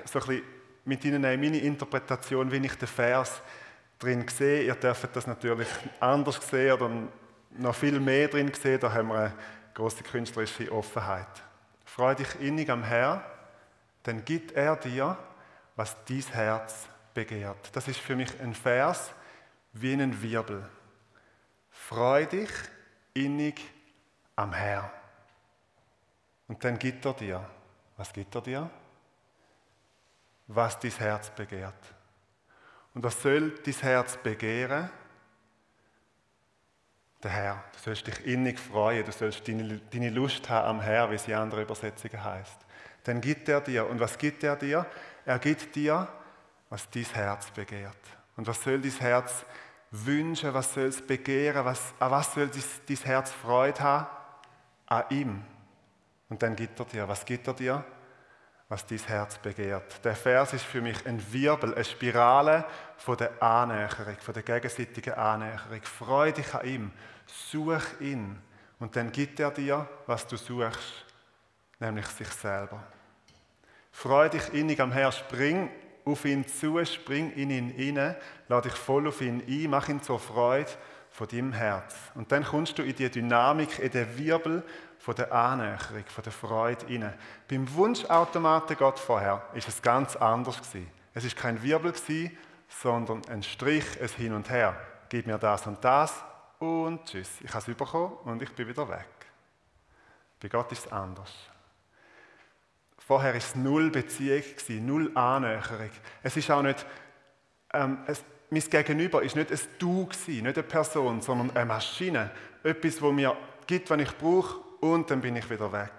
so 0.05 0.19
ein 0.21 0.27
bisschen 0.27 0.43
mit 0.85 1.05
Ihnen 1.05 1.23
meine 1.23 1.59
Interpretation, 1.59 2.51
wie 2.51 2.57
ich 2.57 2.75
den 2.77 2.89
Vers 2.89 3.41
drin 3.99 4.27
sehe. 4.29 4.65
Ihr 4.65 4.75
dürft 4.75 5.15
das 5.15 5.27
natürlich 5.27 5.69
anders 6.01 6.41
sehen 6.49 6.73
oder 6.73 6.91
noch 7.51 7.75
viel 7.75 8.01
mehr 8.01 8.29
drin 8.29 8.53
sehen. 8.55 8.81
Da 8.81 8.93
haben 8.93 9.09
wir 9.09 9.17
eine 9.17 9.33
große 9.75 10.03
künstlerische 10.03 10.71
Offenheit. 10.73 11.29
Freu 11.85 12.15
dich 12.15 12.41
innig 12.41 12.71
am 12.71 12.83
Herr, 12.83 13.23
dann 14.03 14.25
gibt 14.25 14.53
er 14.53 14.77
dir, 14.77 15.17
was 15.77 15.97
dein 16.09 16.25
Herz 16.33 16.89
begehrt. 17.15 17.75
Das 17.75 17.89
ist 17.89 18.01
für 18.01 18.17
mich 18.17 18.41
ein 18.41 18.55
Vers 18.55 19.13
wie 19.73 19.93
ein 19.95 20.23
Wirbel. 20.23 20.69
Freu 21.71 22.27
dich 22.27 22.51
innig 23.15 23.61
am 24.37 24.53
Herr. 24.53 24.93
Und 26.49 26.63
dann 26.65 26.79
gibt 26.79 27.05
er 27.05 27.15
dir. 27.15 27.49
Was 27.97 28.13
gibt 28.13 28.35
er 28.35 28.41
dir? 28.43 28.71
Was 30.47 30.79
dein 30.79 30.91
Herz 30.91 31.31
begehrt. 31.31 31.75
Und 32.95 33.03
was 33.03 33.23
soll 33.23 33.51
dein 33.65 33.75
Herz 33.75 34.17
begehren? 34.17 34.91
Der 37.23 37.31
Herr. 37.31 37.65
Du 37.73 37.79
sollst 37.79 38.07
dich 38.07 38.27
innig 38.27 38.59
freuen, 38.59 39.05
du 39.05 39.13
sollst 39.13 39.47
deine, 39.47 39.79
deine 39.79 40.11
Lust 40.11 40.51
haben 40.51 40.79
am 40.79 40.81
Herr, 40.81 41.11
wie 41.11 41.15
es 41.15 41.29
in 41.29 41.35
anderen 41.35 41.63
Übersetzungen 41.63 42.23
heißt. 42.23 42.59
Dann 43.05 43.21
gibt 43.21 43.49
er 43.49 43.61
dir. 43.61 43.87
Und 43.89 44.01
was 44.01 44.19
gibt 44.19 44.43
er 44.45 44.57
dir? 44.57 44.87
Er 45.25 45.39
gibt 45.39 45.75
dir 45.75 46.09
was 46.73 46.89
dein 46.89 47.05
Herz 47.05 47.51
begehrt. 47.51 47.99
Und 48.35 48.47
was 48.47 48.63
soll 48.63 48.81
dein 48.81 48.93
Herz 48.93 49.45
wünschen, 49.91 50.55
was 50.55 50.73
soll 50.73 50.85
es 50.85 51.07
begehren, 51.07 51.67
was, 51.67 51.93
an 51.99 52.11
was 52.11 52.33
soll 52.33 52.49
dein, 52.49 52.63
dein 52.89 52.97
Herz 52.97 53.31
Freude 53.31 53.81
haben? 53.81 54.07
An 54.87 55.05
ihm. 55.11 55.45
Und 56.31 56.43
dann 56.43 56.57
gibt 56.57 56.81
er 56.81 56.87
dir, 56.87 57.07
was 57.07 57.27
gibt 57.27 57.47
er 57.47 57.53
dir? 57.53 57.85
Was 58.71 58.87
dein 58.87 59.01
Herz 59.01 59.37
begehrt. 59.37 60.03
Der 60.03 60.17
Vers 60.17 60.55
ist 60.55 60.65
für 60.65 60.81
mich 60.81 61.07
ein 61.07 61.23
Wirbel, 61.31 61.75
eine 61.75 61.85
Spirale 61.85 62.65
von 62.97 63.19
der 63.19 63.43
Annäherung, 63.43 64.17
von 64.19 64.33
der 64.33 64.43
gegenseitigen 64.43 65.13
Annäherung. 65.13 65.83
Freu 65.83 66.33
dich 66.33 66.55
an 66.55 66.67
ihm, 66.67 66.93
such 67.27 68.01
ihn 68.01 68.41
und 68.79 68.97
dann 68.97 69.13
gibt 69.13 69.41
er 69.41 69.51
dir, 69.51 69.87
was 70.07 70.27
du 70.27 70.39
suchst, 70.39 71.05
nämlich 71.81 72.07
sich 72.07 72.29
selber. 72.29 72.83
Freu 73.91 74.31
dich 74.31 74.55
innig 74.55 74.81
am 74.81 74.91
Herrn, 74.91 75.13
spring 75.13 75.69
auf 76.05 76.25
ihn 76.25 76.47
zu, 76.47 76.85
spring 76.85 77.33
in 77.33 77.51
ihn 77.51 77.69
hinein, 77.69 78.17
lade 78.49 78.69
dich 78.69 78.79
voll 78.79 79.09
auf 79.09 79.21
ihn 79.21 79.43
ein, 79.47 79.71
mach 79.71 79.89
ihn 79.89 80.03
zur 80.03 80.19
Freude 80.19 80.71
von 81.11 81.29
deinem 81.29 81.53
Herz. 81.53 81.95
Und 82.15 82.33
dann 82.33 82.45
kommst 82.45 82.79
du 82.79 82.83
in 82.83 82.95
die 82.97 83.11
Dynamik, 83.11 83.79
in 83.79 83.91
den 83.91 84.19
Wirbel 84.19 84.63
von 84.99 85.15
der 85.15 85.33
Annäherung, 85.33 86.05
von 86.07 86.25
der 86.25 86.33
Freude 86.33 86.87
hinein. 86.87 87.15
Beim 87.49 87.73
Wunschautomaten 87.75 88.77
Gott 88.77 88.99
vorher 88.99 89.43
ist 89.55 89.69
es 89.69 89.83
ganz 89.83 90.17
anders 90.17 90.59
gewesen. 90.59 90.91
Es 91.15 91.25
ist 91.25 91.37
kein 91.37 91.63
Wirbel 91.63 91.93
gewesen, 91.93 92.37
sondern 92.69 93.23
ein 93.29 93.43
Strich, 93.43 93.85
ein 94.01 94.09
Hin 94.09 94.33
und 94.33 94.49
Her. 94.49 94.77
Gib 95.09 95.27
mir 95.27 95.39
das 95.39 95.67
und 95.67 95.85
das 95.85 96.25
und 96.59 97.05
tschüss. 97.05 97.41
Ich 97.43 97.53
habe 97.53 97.71
es 97.71 97.77
bekommen 97.77 98.17
und 98.25 98.41
ich 98.41 98.53
bin 98.53 98.67
wieder 98.67 98.89
weg. 98.89 99.09
Bei 100.41 100.49
Gott 100.49 100.73
ist 100.73 100.87
es 100.87 100.93
anders. 100.93 101.52
Vorher 103.13 103.33
war 103.33 103.39
es 103.39 103.55
null 103.55 103.91
Beziehung, 103.91 104.43
null 104.87 105.11
Annäherung. 105.15 105.91
Es 106.23 106.35
ist 106.35 106.51
auch 106.51 106.63
nicht, 106.63 106.87
ähm, 107.75 107.99
es, 108.07 108.25
mein 108.49 108.63
Gegenüber 108.63 109.23
ist 109.23 109.37
nicht 109.37 109.53
ein 109.53 109.59
Du, 109.79 110.09
nicht 110.27 110.47
eine 110.47 110.63
Person, 110.63 111.21
sondern 111.21 111.55
eine 111.55 111.67
Maschine. 111.67 112.31
Etwas, 112.63 113.03
wo 113.03 113.13
mir 113.13 113.37
gibt, 113.67 113.91
was 113.91 114.01
ich 114.01 114.17
brauche, 114.17 114.61
und 114.81 115.11
dann 115.11 115.21
bin 115.21 115.37
ich 115.37 115.51
wieder 115.51 115.71
weg. 115.75 115.93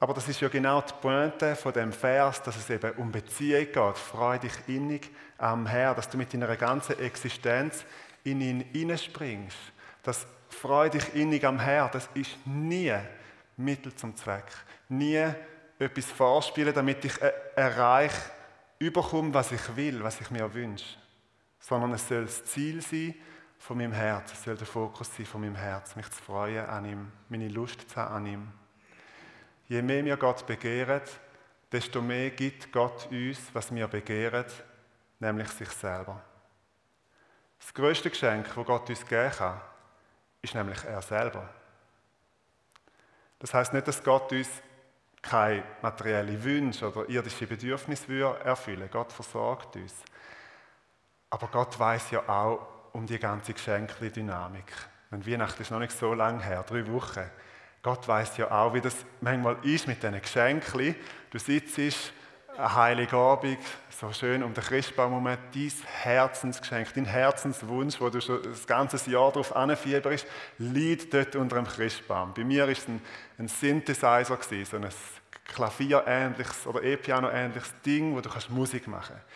Aber 0.00 0.12
das 0.12 0.28
ist 0.28 0.42
ja 0.42 0.48
genau 0.48 0.82
die 0.82 0.92
Pointe 1.00 1.56
von 1.56 1.72
dem 1.72 1.92
Vers, 1.92 2.42
dass 2.42 2.58
es 2.58 2.68
eben 2.68 2.92
um 2.98 3.10
Beziehung 3.10 3.64
geht. 3.64 3.96
Freu 3.96 4.38
dich 4.38 4.52
innig 4.66 5.10
am 5.38 5.64
Herr, 5.64 5.94
dass 5.94 6.10
du 6.10 6.18
mit 6.18 6.34
deiner 6.34 6.54
ganzen 6.56 6.98
Existenz 6.98 7.86
in 8.22 8.42
ihn 8.42 8.60
hineinspringst. 8.60 9.56
Das 10.02 10.26
Freu 10.50 10.90
dich 10.90 11.14
innig 11.14 11.42
am 11.46 11.58
Herr, 11.58 11.88
das 11.88 12.10
ist 12.12 12.36
nie 12.44 12.92
Mittel 13.56 13.94
zum 13.94 14.14
Zweck. 14.14 14.44
Nie 14.90 15.32
etwas 15.80 16.06
vorspielen, 16.06 16.74
damit 16.74 17.04
ich 17.04 17.20
erreiche, 17.56 18.20
überkomme, 18.78 19.32
was 19.32 19.52
ich 19.52 19.76
will, 19.76 20.02
was 20.02 20.20
ich 20.20 20.30
mir 20.30 20.52
wünsche. 20.52 20.98
Sondern 21.58 21.92
es 21.92 22.06
soll 22.06 22.24
das 22.24 22.44
Ziel 22.44 22.80
sein 22.82 23.14
von 23.58 23.76
meinem 23.76 23.92
Herz. 23.92 24.32
Es 24.32 24.44
soll 24.44 24.56
der 24.56 24.66
Fokus 24.66 25.14
sein 25.14 25.26
von 25.26 25.40
meinem 25.40 25.54
Herz, 25.54 25.96
mich 25.96 26.10
zu 26.10 26.22
freuen 26.22 26.66
an 26.66 26.84
ihm, 26.84 27.12
meine 27.28 27.48
Lust 27.48 27.88
zu 27.88 27.96
haben 27.96 28.14
an 28.14 28.26
ihm. 28.26 28.52
Je 29.68 29.82
mehr 29.82 30.04
wir 30.04 30.16
Gott 30.16 30.46
begehren, 30.46 31.02
desto 31.70 32.02
mehr 32.02 32.30
gibt 32.30 32.72
Gott 32.72 33.08
uns, 33.10 33.38
was 33.52 33.72
wir 33.74 33.86
begehren, 33.86 34.46
nämlich 35.18 35.48
sich 35.50 35.68
selber. 35.70 36.22
Das 37.58 37.72
größte 37.72 38.10
Geschenk, 38.10 38.46
das 38.54 38.66
Gott 38.66 38.88
uns 38.88 39.06
geben 39.06 39.30
kann, 39.30 39.60
ist 40.42 40.54
nämlich 40.54 40.82
er 40.84 41.02
selber. 41.02 41.48
Das 43.38 43.54
heißt 43.54 43.72
nicht, 43.72 43.86
dass 43.86 44.02
Gott 44.02 44.32
uns 44.32 44.48
keine 45.22 45.62
materiellen 45.82 46.42
Wünsche 46.42 46.90
oder 46.90 47.08
irdische 47.08 47.46
Bedürfnisse 47.46 48.38
erfüllen 48.44 48.88
Gott 48.90 49.12
versorgt 49.12 49.76
uns. 49.76 49.94
Aber 51.30 51.48
Gott 51.48 51.78
weiß 51.78 52.10
ja 52.10 52.28
auch 52.28 52.66
um 52.92 53.06
die 53.06 53.18
ganze 53.18 53.52
Geschenkli-Dynamik. 53.52 54.72
Weihnachten 55.10 55.62
ist 55.62 55.70
noch 55.70 55.78
nicht 55.78 55.96
so 55.96 56.14
lange 56.14 56.42
her, 56.42 56.64
drei 56.66 56.86
Wochen. 56.92 57.28
Gott 57.82 58.06
weiß 58.06 58.36
ja 58.36 58.50
auch, 58.50 58.74
wie 58.74 58.80
das 58.80 58.94
manchmal 59.20 59.56
ist 59.62 59.86
mit 59.86 60.02
diesen 60.02 60.20
Geschenkli. 60.20 60.94
Du 61.30 61.38
sitzt 61.38 61.78
eine 62.60 62.74
heilige 62.74 63.16
Abend, 63.16 63.58
so 63.88 64.12
schön 64.12 64.42
um 64.42 64.54
den 64.54 64.62
Christbaum 64.62 65.10
herum, 65.12 65.38
dein 65.52 65.72
Herzensgeschenk, 66.02 66.94
dein 66.94 67.04
Herzenswunsch, 67.06 68.00
wo 68.00 68.10
du 68.10 68.20
schon 68.20 68.42
das 68.42 68.66
ganze 68.66 69.10
Jahr 69.10 69.32
darauf 69.32 69.54
anfieberst, 69.54 70.26
liegt 70.58 71.12
dort 71.12 71.36
unter 71.36 71.56
dem 71.56 71.66
Christbaum. 71.66 72.32
Bei 72.34 72.44
mir 72.44 72.64
war 72.64 72.70
es 72.70 72.86
ein, 72.86 73.00
ein 73.38 73.48
Synthesizer, 73.48 74.36
gewesen, 74.36 74.64
so 74.64 74.76
ein 74.76 74.88
Klavier-ähnliches 75.52 76.66
oder 76.66 76.82
E-Piano-ähnliches 76.82 77.74
Ding, 77.84 78.14
wo 78.14 78.20
du 78.20 78.28
kannst 78.28 78.50
Musik 78.50 78.86
machen 78.86 79.16
kannst. 79.16 79.26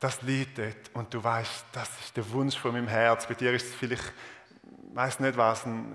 Das 0.00 0.22
liegt 0.22 0.58
dort 0.58 0.90
und 0.94 1.14
du 1.14 1.22
weißt, 1.22 1.66
das 1.72 1.88
ist 2.00 2.16
der 2.16 2.28
Wunsch 2.32 2.58
von 2.58 2.72
meinem 2.72 2.88
Herz. 2.88 3.26
Bei 3.26 3.34
dir 3.34 3.52
ist 3.52 3.66
es 3.66 3.74
vielleicht, 3.74 4.02
ich 4.02 4.96
weiß 4.96 5.20
nicht 5.20 5.36
was, 5.36 5.64
ein, 5.64 5.94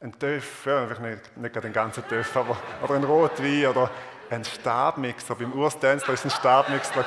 ein 0.00 0.16
Töff, 0.18 0.66
ja, 0.66 0.84
nicht, 0.84 1.00
nicht 1.36 1.52
gerade 1.52 1.60
den 1.62 1.72
ganzen 1.72 2.06
Töff, 2.06 2.36
aber 2.36 2.58
oder 2.82 2.94
ein 2.94 3.04
Rotwein 3.04 3.66
oder 3.66 3.90
ein 4.30 4.44
Stabmixer. 4.44 5.34
Beim 5.34 5.52
Urs 5.52 5.78
Denzler 5.78 6.14
war 6.14 6.24
ein 6.24 6.30
Stabmixer. 6.30 7.04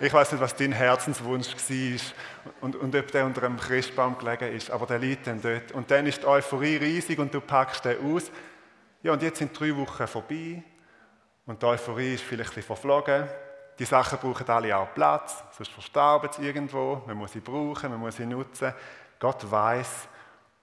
Ich 0.00 0.12
weiß 0.12 0.32
nicht, 0.32 0.40
was 0.40 0.54
dein 0.56 0.72
Herzenswunsch 0.72 1.54
war 1.54 2.52
und, 2.60 2.76
und 2.76 2.94
ob 2.94 3.12
der 3.12 3.24
unter 3.24 3.44
einem 3.44 3.58
Christbaum 3.58 4.18
gelegen 4.18 4.52
ist, 4.52 4.70
aber 4.70 4.86
der 4.86 4.98
liegt 4.98 5.26
dann 5.26 5.40
dort. 5.40 5.72
Und 5.72 5.90
dann 5.90 6.06
ist 6.06 6.22
die 6.22 6.26
Euphorie 6.26 6.76
riesig 6.76 7.18
und 7.18 7.32
du 7.32 7.40
packst 7.40 7.84
den 7.84 8.14
aus. 8.14 8.30
Ja, 9.02 9.12
und 9.12 9.22
jetzt 9.22 9.38
sind 9.38 9.58
drei 9.58 9.74
Wochen 9.76 10.06
vorbei 10.06 10.62
und 11.46 11.62
die 11.62 11.66
Euphorie 11.66 12.14
ist 12.14 12.24
vielleicht 12.24 12.56
ein 12.56 12.62
verflogen. 12.62 13.28
Die 13.78 13.84
Sachen 13.84 14.18
brauchen 14.18 14.48
alle 14.48 14.76
auch 14.76 14.92
Platz, 14.94 15.42
sonst 15.56 15.72
verstauben 15.72 16.28
sie 16.32 16.46
irgendwo. 16.46 17.02
Man 17.06 17.16
muss 17.16 17.32
sie 17.32 17.40
brauchen, 17.40 17.90
man 17.90 18.00
muss 18.00 18.16
sie 18.16 18.26
nutzen. 18.26 18.72
Gott 19.18 19.48
weiß 19.50 20.08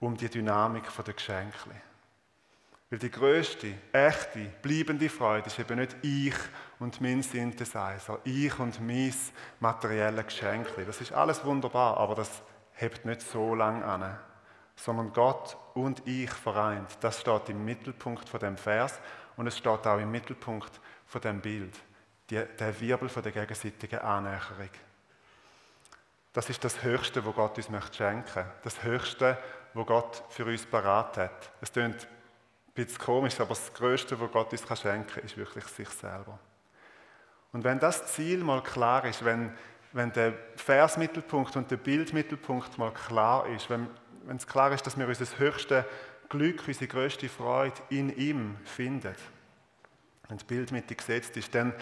um 0.00 0.16
die 0.16 0.28
Dynamik 0.28 0.84
der 1.04 1.14
Geschenke. 1.14 1.70
Weil 2.92 2.98
die 2.98 3.10
größte, 3.10 3.72
echte, 3.90 4.52
bleibende 4.60 5.08
Freude 5.08 5.46
ist 5.46 5.58
eben 5.58 5.78
nicht 5.78 5.96
ich 6.02 6.34
und 6.78 7.00
mein 7.00 7.22
Synthesizer, 7.22 8.18
ich 8.22 8.58
und 8.58 8.86
mein 8.86 9.14
materielles 9.60 10.26
Geschenk. 10.26 10.68
Das 10.84 11.00
ist 11.00 11.10
alles 11.10 11.42
wunderbar, 11.42 11.96
aber 11.96 12.16
das 12.16 12.42
hebt 12.74 13.06
nicht 13.06 13.22
so 13.22 13.54
lang 13.54 13.82
an. 13.82 14.18
Sondern 14.76 15.10
Gott 15.14 15.56
und 15.72 16.06
ich 16.06 16.30
vereint. 16.32 16.98
Das 17.00 17.22
steht 17.22 17.48
im 17.48 17.64
Mittelpunkt 17.64 18.28
von 18.28 18.40
dem 18.40 18.58
Vers 18.58 19.00
und 19.38 19.46
es 19.46 19.56
steht 19.56 19.86
auch 19.86 19.98
im 19.98 20.10
Mittelpunkt 20.10 20.78
von 21.06 21.22
dem 21.22 21.40
Bild. 21.40 21.74
Die, 22.28 22.44
der 22.58 22.78
Wirbel 22.78 23.08
von 23.08 23.22
der 23.22 23.32
gegenseitigen 23.32 24.00
Annäherung. 24.00 24.68
Das 26.34 26.50
ist 26.50 26.62
das 26.62 26.82
Höchste, 26.82 27.24
wo 27.24 27.32
Gott 27.32 27.56
uns 27.56 27.70
möchte 27.70 27.96
schenken. 27.96 28.44
Das 28.64 28.82
Höchste, 28.82 29.38
wo 29.72 29.86
Gott 29.86 30.24
für 30.28 30.44
uns 30.44 30.66
parat 30.66 31.16
hat. 31.16 31.52
Es 31.62 31.72
klingt 31.72 32.06
ein 32.74 32.86
bisschen 32.86 32.98
komisch, 32.98 33.38
aber 33.38 33.50
das 33.50 33.72
Größte, 33.74 34.18
was 34.18 34.32
Gott 34.32 34.52
uns 34.52 34.80
schenken 34.80 35.06
kann, 35.06 35.24
ist 35.24 35.36
wirklich 35.36 35.64
sich 35.64 35.88
selber. 35.90 36.38
Und 37.52 37.64
wenn 37.64 37.78
das 37.78 38.06
Ziel 38.14 38.38
mal 38.38 38.62
klar 38.62 39.04
ist, 39.04 39.24
wenn, 39.24 39.52
wenn 39.92 40.10
der 40.12 40.32
Versmittelpunkt 40.56 41.54
und 41.56 41.70
der 41.70 41.76
Bildmittelpunkt 41.76 42.78
mal 42.78 42.92
klar 42.92 43.46
ist, 43.48 43.68
wenn, 43.68 43.88
wenn 44.24 44.38
es 44.38 44.46
klar 44.46 44.72
ist, 44.72 44.86
dass 44.86 44.98
wir 44.98 45.06
unser 45.06 45.26
höchstes 45.38 45.84
Glück, 46.30 46.62
unsere 46.66 46.86
größte 46.86 47.28
Freude 47.28 47.76
in 47.90 48.16
ihm 48.16 48.56
finden, 48.64 49.14
wenn 50.28 50.38
das 50.38 50.46
Bild 50.46 50.72
mit 50.72 50.88
gesetzt 50.88 51.36
ist, 51.36 51.54
dann 51.54 51.74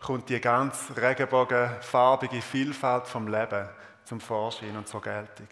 kommt 0.00 0.30
die 0.30 0.40
ganz 0.40 0.92
regenbogenfarbige 0.96 2.40
Vielfalt 2.40 3.06
vom 3.06 3.28
Leben 3.28 3.68
zum 4.04 4.18
Vorschein 4.18 4.76
und 4.78 4.88
zur 4.88 5.02
Geltung. 5.02 5.48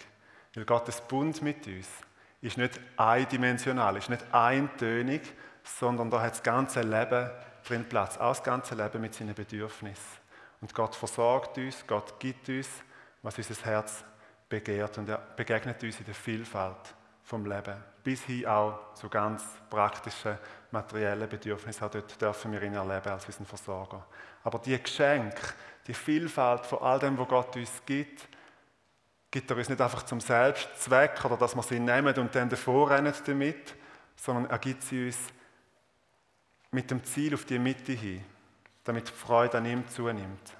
Weil 0.54 0.64
Gottes 0.64 1.02
Bund 1.02 1.42
mit 1.42 1.66
uns 1.66 1.86
ist 2.40 2.58
nicht 2.58 2.78
eindimensional, 2.96 3.96
ist 3.96 4.10
nicht 4.10 4.24
eintönig, 4.32 5.22
sondern 5.64 6.10
da 6.10 6.20
hat 6.20 6.32
das 6.32 6.42
ganze 6.42 6.82
Leben 6.82 7.30
drin 7.66 7.88
Platz, 7.88 8.18
auch 8.18 8.28
das 8.30 8.42
ganze 8.42 8.74
Leben 8.74 9.00
mit 9.00 9.14
seinen 9.14 9.34
Bedürfnissen. 9.34 10.18
Und 10.60 10.74
Gott 10.74 10.94
versorgt 10.94 11.58
uns, 11.58 11.86
Gott 11.86 12.18
gibt 12.20 12.48
uns, 12.48 12.68
was 13.22 13.36
unser 13.38 13.64
Herz 13.64 14.04
begehrt 14.48 14.98
und 14.98 15.08
er 15.08 15.18
begegnet 15.18 15.82
uns 15.82 15.98
in 15.98 16.06
der 16.06 16.14
Vielfalt 16.14 16.94
vom 17.24 17.44
Leben. 17.44 17.74
Bis 18.04 18.22
hin 18.22 18.46
auch 18.46 18.94
zu 18.94 19.08
ganz 19.08 19.42
praktischen, 19.68 20.38
materiellen 20.70 21.28
Bedürfnissen. 21.28 21.84
Auch 21.84 21.90
dort 21.90 22.20
dürfen 22.20 22.52
wir 22.52 22.62
ihn 22.62 22.74
erleben 22.74 23.08
als 23.08 23.26
unseren 23.26 23.46
Versorger. 23.46 24.06
Aber 24.44 24.60
die 24.60 24.80
Geschenke, 24.80 25.42
die 25.88 25.94
Vielfalt 25.94 26.64
von 26.64 26.78
all 26.80 27.00
dem, 27.00 27.18
was 27.18 27.28
Gott 27.28 27.56
uns 27.56 27.82
gibt, 27.84 28.28
gibt 29.30 29.50
er 29.50 29.56
uns 29.56 29.68
nicht 29.68 29.80
einfach 29.80 30.04
zum 30.04 30.20
Selbstzweck 30.20 31.24
oder 31.24 31.36
dass 31.36 31.54
wir 31.54 31.62
sie 31.62 31.80
nehmen 31.80 32.16
und 32.16 32.34
dann 32.34 32.48
davor 32.48 32.90
rennen 32.90 33.14
damit, 33.26 33.74
sondern 34.16 34.46
er 34.46 34.58
gibt 34.58 34.82
sie 34.82 35.06
uns 35.06 35.18
mit 36.70 36.90
dem 36.90 37.04
Ziel 37.04 37.34
auf 37.34 37.44
die 37.44 37.58
Mitte 37.58 37.92
hin, 37.92 38.24
damit 38.84 39.08
Freude 39.08 39.58
an 39.58 39.66
ihm 39.66 39.88
zunimmt. 39.88 40.56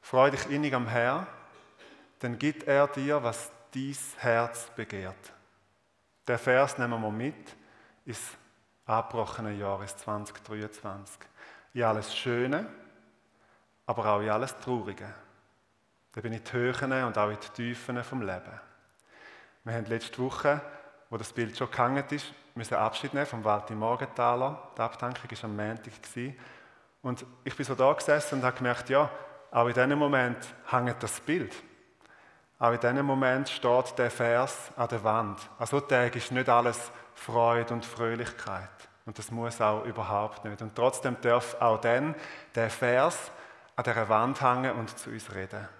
Freu 0.00 0.30
dich 0.30 0.48
innig 0.48 0.72
am 0.74 0.88
Herr, 0.88 1.26
dann 2.20 2.38
gibt 2.38 2.66
er 2.66 2.88
dir, 2.88 3.22
was 3.22 3.50
dies 3.74 4.14
Herz 4.18 4.70
begehrt. 4.74 5.32
Der 6.26 6.38
Vers 6.38 6.78
nehmen 6.78 7.00
wir 7.00 7.10
mit 7.10 7.56
ins 8.06 8.20
abgebrochene 8.86 9.52
Jahres 9.52 9.96
2023. 9.98 11.18
In 11.74 11.82
alles 11.82 12.16
Schöne, 12.16 12.66
aber 13.86 14.06
auch 14.06 14.20
in 14.20 14.30
alles 14.30 14.58
Traurige. 14.58 15.14
Da 16.18 16.22
bin 16.22 16.32
ich 16.32 16.42
die 16.42 16.52
Höhen 16.52 17.04
und 17.04 17.16
auch 17.16 17.30
in 17.30 17.38
die 17.40 17.48
Tiefen 17.50 18.02
vom 18.02 18.22
Leben. 18.22 18.60
Wir 19.62 19.72
haben 19.72 19.86
letzte 19.86 20.20
Woche, 20.20 20.60
wo 21.10 21.16
das 21.16 21.32
Bild 21.32 21.56
schon 21.56 21.70
gehangen 21.70 22.02
ist, 22.10 22.34
müssen 22.56 22.74
Abschied 22.74 23.14
nehmen 23.14 23.24
vom 23.24 23.44
Walti 23.44 23.72
Morgenthaler. 23.72 24.72
Die 24.76 24.80
Abtankung 24.80 25.30
war 25.30 25.44
am 25.44 25.54
Montag. 25.54 25.92
Und 27.02 27.24
ich 27.44 27.54
bin 27.54 27.64
so 27.64 27.76
da 27.76 27.92
gesessen 27.92 28.40
und 28.40 28.44
habe 28.44 28.56
gemerkt, 28.56 28.88
ja, 28.88 29.08
auch 29.52 29.68
in 29.68 29.74
diesem 29.74 29.96
Moment 29.96 30.38
hängt 30.68 31.00
das 31.00 31.20
Bild. 31.20 31.54
Auch 32.58 32.72
in 32.72 32.80
diesem 32.80 33.06
Moment 33.06 33.48
steht 33.48 33.96
der 33.96 34.10
Vers 34.10 34.72
an 34.74 34.88
der 34.88 35.04
Wand. 35.04 35.48
An 35.56 35.66
so 35.68 35.78
Tagen 35.78 36.18
ist 36.18 36.32
nicht 36.32 36.48
alles 36.48 36.90
Freude 37.14 37.74
und 37.74 37.84
Fröhlichkeit. 37.84 38.88
Und 39.06 39.16
das 39.20 39.30
muss 39.30 39.60
auch 39.60 39.84
überhaupt 39.84 40.44
nicht. 40.44 40.60
Und 40.62 40.74
trotzdem 40.74 41.16
darf 41.20 41.54
auch 41.60 41.80
dann 41.80 42.16
der 42.56 42.70
Vers 42.70 43.30
an 43.76 43.84
dieser 43.84 44.08
Wand 44.08 44.40
hängen 44.40 44.72
und 44.72 44.98
zu 44.98 45.10
uns 45.10 45.32
reden. 45.32 45.77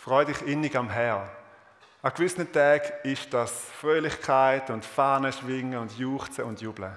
Freu 0.00 0.24
dich 0.24 0.40
innig 0.46 0.74
am 0.76 0.88
Herrn. 0.88 1.28
An 2.00 2.12
gewissen 2.14 2.50
Tagen 2.50 2.90
ist 3.02 3.34
das 3.34 3.52
Fröhlichkeit 3.52 4.70
und 4.70 4.82
Fahnen 4.82 5.30
schwingen 5.30 5.78
und 5.78 5.98
Juchzen 5.98 6.46
und 6.46 6.62
Jubeln. 6.62 6.96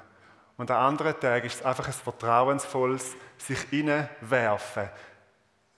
Und 0.56 0.72
an 0.72 0.78
anderen 0.78 1.20
Tagen 1.20 1.46
ist 1.46 1.56
es 1.56 1.66
einfach 1.66 1.86
ein 1.86 1.92
vertrauensvolles 1.92 3.18
sich 3.38 3.60
hineinwerfen, 3.64 4.88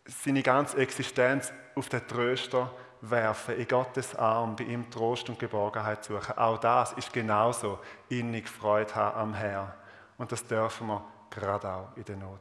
seine 0.06 0.44
ganze 0.44 0.78
Existenz 0.78 1.52
auf 1.74 1.90
den 1.90 2.08
Tröster 2.08 2.72
werfen, 3.02 3.56
in 3.58 3.68
Gottes 3.68 4.14
Arm, 4.14 4.56
bei 4.56 4.66
ihm 4.66 4.92
Trost 4.92 5.28
und 5.28 5.40
Geborgenheit 5.40 6.04
suchen. 6.04 6.38
Auch 6.38 6.60
das 6.60 6.94
ist 6.94 7.12
genauso 7.12 7.80
innig 8.08 8.48
Freude 8.48 8.94
haben 8.94 9.20
am 9.20 9.34
Herrn. 9.34 9.74
Und 10.20 10.32
das 10.32 10.46
dürfen 10.46 10.86
wir 10.86 11.04
gerade 11.32 11.68
auch 11.68 11.88
in 11.98 12.06
der 12.06 12.18
Not. 12.18 12.40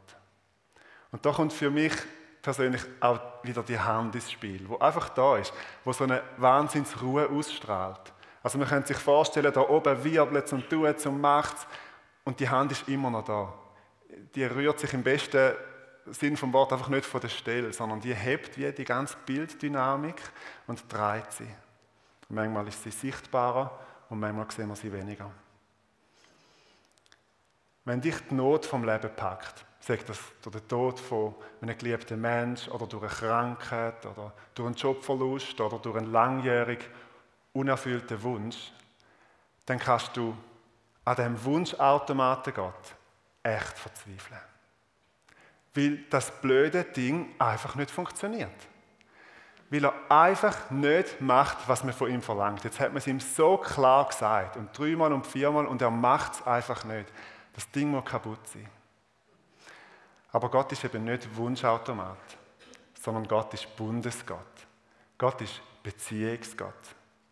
Und 1.10 1.24
da 1.24 1.32
kommt 1.32 1.54
für 1.54 1.70
mich 1.70 1.94
persönlich 2.44 2.82
auch 3.00 3.18
wieder 3.42 3.62
die 3.62 3.78
Hand 3.78 4.14
ins 4.14 4.30
Spiel, 4.30 4.68
wo 4.68 4.76
einfach 4.78 5.08
da 5.08 5.38
ist, 5.38 5.52
wo 5.82 5.92
so 5.92 6.04
eine 6.04 6.22
Wahnsinnsruhe 6.36 7.28
ausstrahlt. 7.28 8.12
Also 8.42 8.58
man 8.58 8.68
könnte 8.68 8.88
sich 8.88 8.98
vorstellen, 8.98 9.50
da 9.52 9.62
oben 9.62 10.04
wirbelt 10.04 10.52
und 10.52 10.68
tut 10.68 11.06
und 11.06 11.20
macht 11.20 11.56
und 12.24 12.38
die 12.38 12.48
Hand 12.48 12.70
ist 12.72 12.86
immer 12.86 13.10
noch 13.10 13.24
da. 13.24 13.52
Die 14.34 14.44
rührt 14.44 14.78
sich 14.78 14.92
im 14.92 15.02
besten 15.02 15.54
Sinn 16.06 16.36
vom 16.36 16.52
Wort 16.52 16.70
einfach 16.74 16.90
nicht 16.90 17.06
von 17.06 17.22
der 17.22 17.28
Stelle, 17.28 17.72
sondern 17.72 18.00
die 18.00 18.14
hebt 18.14 18.58
wie 18.58 18.70
die 18.70 18.84
ganze 18.84 19.16
Bilddynamik 19.24 20.20
und 20.66 20.84
dreht 20.92 21.32
sie. 21.32 21.48
Manchmal 22.28 22.68
ist 22.68 22.82
sie 22.82 22.90
sichtbarer 22.90 23.78
und 24.10 24.20
manchmal 24.20 24.50
sehen 24.50 24.68
wir 24.68 24.76
sie 24.76 24.92
weniger. 24.92 25.30
Wenn 27.86 28.02
dich 28.02 28.16
die 28.28 28.34
Not 28.34 28.66
vom 28.66 28.84
Leben 28.84 29.10
packt, 29.16 29.64
sagt 29.86 30.08
das 30.08 30.18
durch 30.40 30.56
den 30.56 30.68
Tod 30.68 30.98
von 30.98 31.34
einem 31.60 31.76
geliebten 31.76 32.20
Mensch 32.20 32.68
oder 32.68 32.86
durch 32.86 33.02
eine 33.02 33.12
Krankheit 33.12 34.06
oder 34.06 34.32
durch 34.54 34.66
einen 34.66 34.76
Jobverlust 34.76 35.60
oder 35.60 35.78
durch 35.78 35.96
einen 35.96 36.10
langjährig 36.10 36.88
unerfüllten 37.52 38.22
Wunsch, 38.22 38.72
dann 39.66 39.78
kannst 39.78 40.16
du 40.16 40.34
an 41.04 41.16
dem 41.16 41.44
Wunschautomaten 41.44 42.54
Gott 42.54 42.94
echt 43.42 43.78
verzweifeln. 43.78 44.40
Weil 45.74 45.98
das 46.08 46.30
blöde 46.40 46.84
Ding 46.84 47.34
einfach 47.38 47.74
nicht 47.74 47.90
funktioniert. 47.90 48.50
Weil 49.68 49.84
er 49.84 49.94
einfach 50.08 50.70
nicht 50.70 51.20
macht, 51.20 51.68
was 51.68 51.84
man 51.84 51.92
von 51.92 52.10
ihm 52.10 52.22
verlangt. 52.22 52.64
Jetzt 52.64 52.80
hat 52.80 52.88
man 52.88 52.98
es 52.98 53.06
ihm 53.06 53.20
so 53.20 53.58
klar 53.58 54.06
gesagt 54.06 54.56
und 54.56 54.76
dreimal 54.76 55.12
und 55.12 55.26
viermal 55.26 55.66
und 55.66 55.82
er 55.82 55.90
macht 55.90 56.34
es 56.34 56.46
einfach 56.46 56.84
nicht. 56.84 57.12
Das 57.54 57.70
Ding 57.70 57.90
muss 57.90 58.04
kaputt 58.04 58.46
sein. 58.48 58.68
Aber 60.34 60.50
Gott 60.50 60.72
ist 60.72 60.82
eben 60.82 61.04
nicht 61.04 61.36
Wunschautomat, 61.36 62.18
sondern 63.00 63.28
Gott 63.28 63.54
ist 63.54 63.76
Bundesgott. 63.76 64.66
Gott 65.16 65.40
ist 65.40 65.60
Beziehungsgott. 65.80 66.74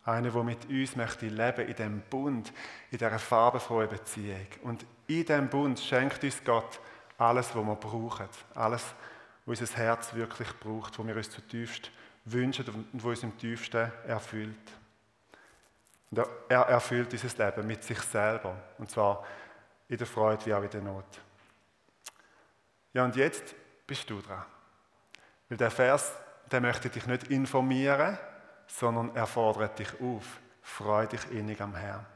Einer, 0.04 0.30
der 0.30 0.42
mit 0.44 0.68
uns 0.68 0.94
möchte 0.94 1.26
leben 1.26 1.66
in 1.66 1.74
dem 1.74 2.00
Bund, 2.02 2.52
in 2.92 2.98
dieser 2.98 3.18
farbenfrohen 3.18 3.88
Beziehung. 3.88 4.46
Und 4.62 4.86
in 5.08 5.26
dem 5.26 5.48
Bund 5.48 5.80
schenkt 5.80 6.22
uns 6.22 6.44
Gott 6.44 6.78
alles, 7.18 7.52
was 7.56 7.66
wir 7.66 7.74
brauchen. 7.74 8.28
Alles, 8.54 8.94
was 9.46 9.60
unser 9.60 9.76
Herz 9.78 10.14
wirklich 10.14 10.52
braucht, 10.60 10.96
was 10.96 11.04
wir 11.04 11.16
uns 11.16 11.30
zutiefst 11.30 11.90
wünschen 12.26 12.64
und 12.92 13.02
was 13.02 13.04
uns 13.04 13.22
im 13.24 13.36
tiefsten 13.36 13.90
erfüllt. 14.06 14.70
Und 16.12 16.24
er 16.48 16.60
erfüllt 16.60 17.12
unser 17.12 17.46
Leben 17.46 17.66
mit 17.66 17.82
sich 17.82 17.98
selber. 17.98 18.54
Und 18.78 18.92
zwar 18.92 19.24
in 19.88 19.98
der 19.98 20.06
Freude 20.06 20.46
wie 20.46 20.54
auch 20.54 20.62
in 20.62 20.70
der 20.70 20.82
Not. 20.82 21.20
Ja, 22.92 23.04
und 23.04 23.16
jetzt 23.16 23.54
bist 23.86 24.08
du 24.10 24.20
dran. 24.20 24.44
Weil 25.48 25.58
der 25.58 25.70
Vers, 25.70 26.12
der 26.50 26.60
möchte 26.60 26.88
dich 26.88 27.06
nicht 27.06 27.28
informieren, 27.28 28.18
sondern 28.66 29.14
er 29.14 29.26
fordert 29.26 29.78
dich 29.78 30.00
auf. 30.00 30.40
Freu 30.62 31.06
dich 31.06 31.30
innig 31.30 31.60
am 31.60 31.74
Herrn. 31.74 32.06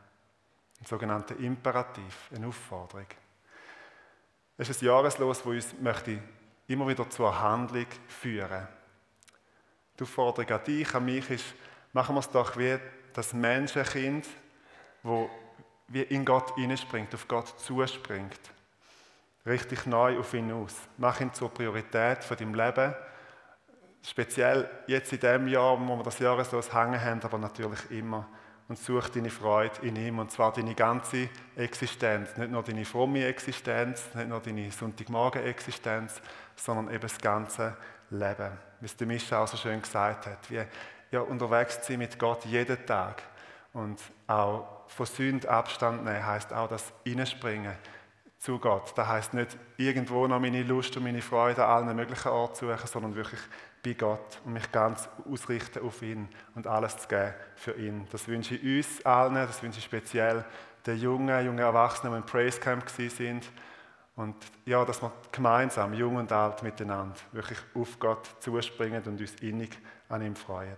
Ein 0.81 0.87
sogenannter 0.87 1.37
Imperativ, 1.39 2.31
eine 2.35 2.47
Aufforderung. 2.47 3.07
Es 4.59 4.69
ist 4.69 4.83
ein 4.83 4.87
Jahreslos, 4.87 5.45
wo 5.45 5.51
uns 5.51 5.75
möchte 5.81 6.19
immer 6.69 6.87
wieder 6.89 7.09
zur 7.11 7.39
Handlung 7.39 7.87
führen. 8.09 8.69
Die 9.99 10.03
Aufforderung 10.03 10.51
an 10.51 10.65
dich, 10.65 10.95
an 10.95 11.05
mich 11.05 11.31
ist, 11.31 11.55
machen 11.93 12.15
wir 12.15 12.21
es 12.21 12.31
doch 12.31 12.57
wie 12.57 12.79
das 13.13 13.33
Menschenkind, 13.33 14.27
wo 15.03 15.31
wie 15.89 16.03
in 16.03 16.25
Gott 16.25 16.55
hineinspringt, 16.57 17.15
auf 17.15 17.29
Gott 17.29 17.61
zuspringt. 17.61 18.41
Richtig 19.47 19.87
neu 19.87 20.19
auf 20.19 20.35
ihn 20.35 20.51
aus. 20.51 20.75
Mach 20.99 21.21
ihn 21.21 21.33
zur 21.33 21.51
Priorität 21.55 22.25
von 22.25 22.37
deinem 22.37 22.55
Leben. 22.55 22.95
Speziell 24.03 24.69
jetzt 24.89 25.13
in 25.13 25.21
dem 25.21 25.49
Jahr, 25.49 25.79
wo 25.81 25.97
wir 25.97 26.03
das 26.03 26.19
Jahreslos 26.19 26.75
hängen 26.75 27.01
haben, 27.01 27.23
aber 27.23 27.39
natürlich 27.39 27.91
immer 27.91 28.27
und 28.69 28.79
such 28.79 29.09
deine 29.11 29.31
Freude 29.31 29.81
in 29.83 29.97
ihm 29.97 30.19
und 30.19 30.31
zwar 30.31 30.53
deine 30.53 30.75
ganze 30.75 31.29
Existenz, 31.55 32.37
nicht 32.37 32.51
nur 32.51 32.63
deine 32.63 32.85
fromme 32.85 33.25
Existenz, 33.25 34.13
nicht 34.15 34.29
nur 34.29 34.41
deine 34.41 34.71
Sonntagmorgen-Existenz, 34.71 36.21
sondern 36.57 36.89
eben 36.89 37.03
das 37.03 37.19
ganze 37.19 37.77
Leben. 38.11 38.53
Wie 38.81 38.87
es 38.87 38.97
der 38.97 39.07
Mischa 39.07 39.43
auch 39.43 39.49
so 39.49 39.57
schön 39.57 39.81
gesagt 39.81 40.27
hat, 40.27 40.51
wie 40.51 40.63
ja, 41.13 41.21
unterwegs 41.21 41.81
zu 41.83 41.93
sein 41.93 41.99
mit 41.99 42.19
Gott 42.19 42.45
jeden 42.45 42.85
Tag 42.87 43.23
und 43.73 44.01
auch 44.27 44.89
von 44.89 45.07
Sünd 45.07 45.47
Abstand 45.47 46.05
nehmen, 46.05 46.27
heißt 46.27 46.53
auch 46.53 46.69
das 46.69 46.93
Innenspringen 47.05 47.77
Gott. 48.55 48.93
Das 48.97 49.09
heißt 49.09 49.35
nicht 49.35 49.57
irgendwo 49.77 50.27
noch 50.27 50.41
meine 50.41 50.63
Lust 50.63 50.97
und 50.97 51.03
meine 51.05 51.21
Freude 51.21 51.65
an 51.65 51.89
allen 51.89 51.97
möglichen 51.97 52.29
Orten 52.29 52.55
suchen, 52.55 52.87
sondern 52.87 53.15
wirklich 53.15 53.41
bei 53.85 53.95
Gott 53.95 54.41
und 54.45 54.53
mich 54.53 54.71
ganz 54.73 55.09
ausrichten 55.31 55.85
auf 55.85 56.01
ihn 56.03 56.29
und 56.55 56.67
alles 56.67 56.97
zu 56.97 57.09
geben 57.09 57.35
für 57.57 57.73
ihn. 57.73 58.07
Das 58.11 58.27
wünsche 58.29 58.55
ich 58.55 58.79
uns 58.79 59.05
allen, 59.05 59.35
das 59.35 59.63
wünsche 59.63 59.79
ich 59.79 59.85
speziell 59.85 60.45
den 60.87 60.99
jungen, 60.99 61.45
jungen 61.45 61.59
Erwachsenen, 61.59 62.13
die 62.13 62.19
im 62.19 62.27
Praise 62.27 62.61
Camp 62.61 62.89
sind. 62.89 63.51
Und 64.15 64.37
ja, 64.65 64.85
dass 64.85 65.03
wir 65.03 65.13
gemeinsam, 65.31 65.93
jung 65.93 66.17
und 66.17 66.33
alt 66.33 66.63
miteinander, 66.63 67.17
wirklich 67.33 67.59
auf 67.75 67.99
Gott 67.99 68.27
zuspringen 68.41 69.03
und 69.03 69.21
uns 69.21 69.35
innig 69.43 69.77
an 70.09 70.23
ihm 70.23 70.35
freuen. 70.35 70.77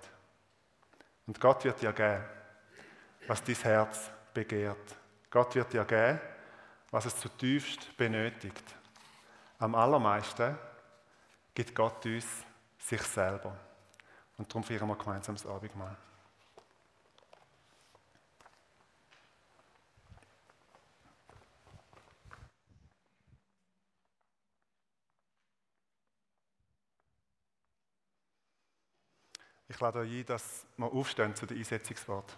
Und 1.26 1.40
Gott 1.40 1.64
wird 1.64 1.80
dir 1.80 1.92
geben, 1.92 2.24
was 3.26 3.44
dein 3.44 3.54
Herz 3.54 4.10
begehrt. 4.34 4.96
Gott 5.30 5.54
wird 5.54 5.72
dir 5.72 5.84
geben, 5.84 6.18
was 6.90 7.06
es 7.06 7.16
zutiefst 7.16 7.96
benötigt. 7.96 8.64
Am 9.58 9.74
allermeisten 9.74 10.56
gibt 11.54 11.74
Gott 11.74 12.04
uns 12.06 12.26
sich 12.78 13.02
selber. 13.02 13.56
Und 14.36 14.48
darum 14.48 14.62
feiern 14.62 14.88
wir 14.88 14.96
gemeinsam 14.96 15.34
das 15.34 15.46
Abendmahl. 15.46 15.96
Ich 29.70 29.80
lade 29.80 29.98
euch 30.00 30.10
ein, 30.10 30.26
dass 30.26 30.66
wir 30.76 30.86
aufstehen 30.86 31.34
zu 31.36 31.46
den 31.46 31.58
Einsetzungswort. 31.58 32.36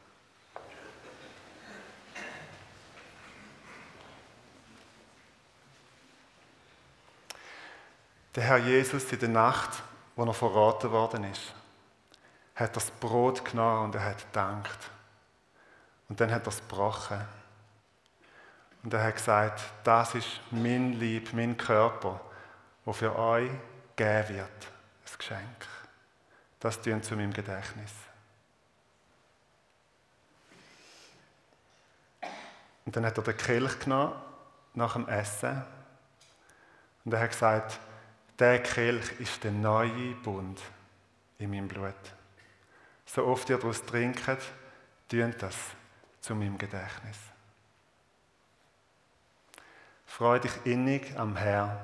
Der 8.35 8.45
Herr 8.45 8.59
Jesus 8.59 9.13
in 9.13 9.19
der 9.19 9.29
Nacht 9.29 9.83
wo 10.21 10.27
er 10.27 10.35
verraten 10.35 10.91
worden 10.91 11.25
ist, 11.25 11.55
hat 12.55 12.77
das 12.77 12.91
Brot 12.91 13.43
genommen 13.43 13.85
und 13.85 13.95
er 13.95 14.05
hat 14.05 14.19
gedankt. 14.19 14.91
Und 16.11 16.21
dann 16.21 16.31
hat 16.31 16.43
er 16.43 16.49
es 16.49 16.59
gebrochen. 16.59 17.21
Und 18.83 18.93
er 18.93 19.03
hat 19.03 19.17
gesagt, 19.17 19.63
das 19.83 20.15
ist 20.15 20.29
mein 20.51 20.93
Lieb, 20.93 21.33
mein 21.33 21.57
Körper, 21.57 22.21
wo 22.85 22.93
für 22.93 23.17
euch 23.17 23.51
gegeben 23.97 24.29
wird. 24.29 24.67
Ein 25.07 25.19
Geschenk. 25.19 25.67
Das 26.59 26.83
tun 26.83 27.03
zu 27.03 27.17
meinem 27.17 27.33
Gedächtnis. 27.33 27.93
Und 32.85 32.95
dann 32.95 33.07
hat 33.07 33.17
er 33.17 33.25
den 33.25 33.37
Kelch 33.39 33.79
genommen 33.79 34.13
nach 34.75 34.93
dem 34.93 35.09
Essen. 35.09 35.65
Und 37.07 37.15
er 37.15 37.21
hat 37.21 37.31
gesagt, 37.31 37.81
der 38.41 38.63
Kelch 38.63 39.21
ist 39.21 39.45
der 39.45 39.53
neue 39.53 40.15
Bund 40.23 40.61
in 41.39 41.51
meinem 41.51 41.69
Blut. 41.69 41.95
So 43.05 43.27
oft 43.27 43.49
ihr 43.51 43.59
daraus 43.59 43.85
trinkt, 43.85 44.25
tun 45.09 45.35
das 45.39 45.57
zu 46.21 46.35
meinem 46.35 46.57
Gedächtnis. 46.57 47.19
Freu 50.07 50.39
dich 50.39 50.53
innig 50.65 51.17
am 51.19 51.37
Herrn, 51.37 51.77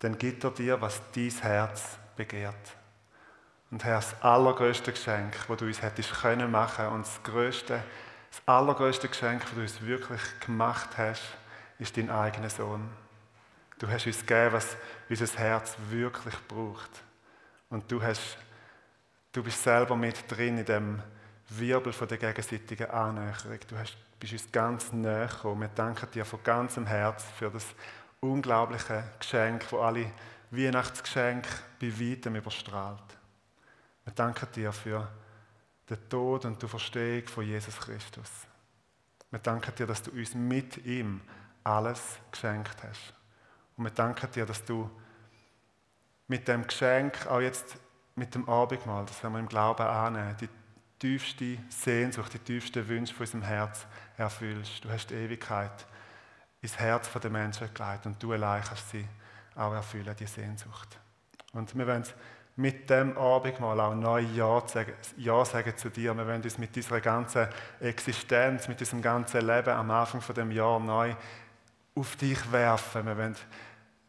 dann 0.00 0.18
gibt 0.18 0.44
er 0.44 0.50
dir, 0.50 0.80
was 0.80 1.00
dein 1.14 1.30
Herz 1.30 1.98
begehrt. 2.16 2.76
Und 3.70 3.84
Herr, 3.84 3.96
das 3.96 4.20
allergrößte 4.22 4.92
Geschenk, 4.92 5.36
das 5.46 5.56
du 5.56 5.66
uns 5.66 5.82
hättest 5.82 6.12
können 6.12 6.50
machen 6.50 6.86
und 6.88 7.06
das 7.06 7.22
größte, 7.22 7.82
das 8.30 8.42
allergrößte 8.46 9.08
Geschenk, 9.08 9.42
das 9.42 9.54
du 9.54 9.60
uns 9.60 9.82
wirklich 9.82 10.20
gemacht 10.40 10.90
hast, 10.96 11.22
ist 11.78 11.96
dein 11.96 12.10
eigener 12.10 12.50
Sohn. 12.50 12.88
Du 13.78 13.88
hast 13.88 14.06
uns 14.06 14.20
gegeben, 14.20 14.52
was 14.52 14.76
unser 15.08 15.38
Herz 15.38 15.76
wirklich 15.88 16.34
braucht. 16.48 16.90
Und 17.70 17.90
du, 17.90 18.02
hast, 18.02 18.36
du 19.32 19.42
bist 19.42 19.62
selber 19.62 19.94
mit 19.94 20.16
drin 20.28 20.58
in 20.58 20.64
dem 20.64 21.02
Wirbel 21.50 21.92
von 21.92 22.08
der 22.08 22.18
gegenseitigen 22.18 22.90
Annäherung. 22.90 23.58
Du 23.68 23.78
hast, 23.78 23.96
bist 24.18 24.32
uns 24.32 24.50
ganz 24.50 24.92
näher 24.92 25.28
gekommen. 25.28 25.62
Wir 25.62 25.68
danken 25.68 26.10
dir 26.10 26.24
von 26.24 26.42
ganzem 26.42 26.86
Herz 26.86 27.24
für 27.38 27.50
das 27.50 27.66
unglaubliche 28.20 29.04
Geschenk, 29.20 29.60
das 29.70 29.78
alle 29.78 30.10
Weihnachtsgeschenke 30.50 31.48
bei 31.80 31.92
weitem 32.00 32.34
überstrahlt. 32.34 33.16
Wir 34.04 34.12
danken 34.12 34.48
dir 34.56 34.72
für 34.72 35.06
den 35.88 36.08
Tod 36.08 36.44
und 36.44 36.60
die 36.60 36.68
Verstehung 36.68 37.28
von 37.28 37.44
Jesus 37.44 37.78
Christus. 37.78 38.30
Wir 39.30 39.38
danken 39.38 39.74
dir, 39.74 39.86
dass 39.86 40.02
du 40.02 40.10
uns 40.10 40.34
mit 40.34 40.84
ihm 40.84 41.20
alles 41.62 42.18
geschenkt 42.32 42.82
hast. 42.82 43.17
Und 43.78 43.84
wir 43.84 43.90
danken 43.90 44.30
dir, 44.32 44.44
dass 44.44 44.64
du 44.64 44.90
mit 46.26 46.46
dem 46.46 46.66
Geschenk, 46.66 47.26
auch 47.28 47.40
jetzt 47.40 47.78
mit 48.16 48.34
dem 48.34 48.48
Abendmahl, 48.48 49.06
das 49.06 49.22
wir 49.22 49.38
im 49.38 49.48
Glauben 49.48 49.86
annehmen, 49.86 50.36
die 50.40 50.48
tiefste 50.98 51.58
Sehnsucht, 51.68 52.34
die 52.34 52.40
tiefsten 52.40 52.86
Wünsche 52.88 53.14
von 53.14 53.24
unserem 53.24 53.42
Herz 53.42 53.86
erfüllst. 54.16 54.84
Du 54.84 54.90
hast 54.90 55.06
die 55.08 55.14
Ewigkeit 55.14 55.86
ins 56.60 56.76
Herz 56.78 57.08
der 57.12 57.30
Menschen 57.30 57.72
gelegt 57.72 58.04
und 58.04 58.20
du 58.20 58.32
allein 58.32 58.62
kannst 58.62 58.90
sie 58.90 59.06
auch 59.54 59.72
erfüllen, 59.72 60.14
die 60.18 60.26
Sehnsucht. 60.26 60.98
Und 61.52 61.74
wir 61.76 61.86
wollen 61.86 62.04
mit 62.56 62.90
dem 62.90 63.16
Abendmahl 63.16 63.78
auch 63.78 63.94
neu 63.94 64.20
ja 64.34 64.60
sagen, 64.66 64.92
ja 65.16 65.44
sagen 65.44 65.76
zu 65.76 65.88
dir. 65.88 66.12
Wir 66.16 66.26
wollen 66.26 66.42
uns 66.42 66.58
mit 66.58 66.74
dieser 66.74 67.00
ganzen 67.00 67.46
Existenz, 67.78 68.66
mit 68.66 68.80
diesem 68.80 69.00
ganzen 69.00 69.46
Leben 69.46 69.70
am 69.70 69.90
Anfang 69.92 70.20
von 70.20 70.34
dem 70.34 70.50
Jahr 70.50 70.80
neu 70.80 71.14
auf 71.94 72.16
dich 72.16 72.50
werfen. 72.50 73.06
Wir 73.06 73.16
wollen 73.16 73.36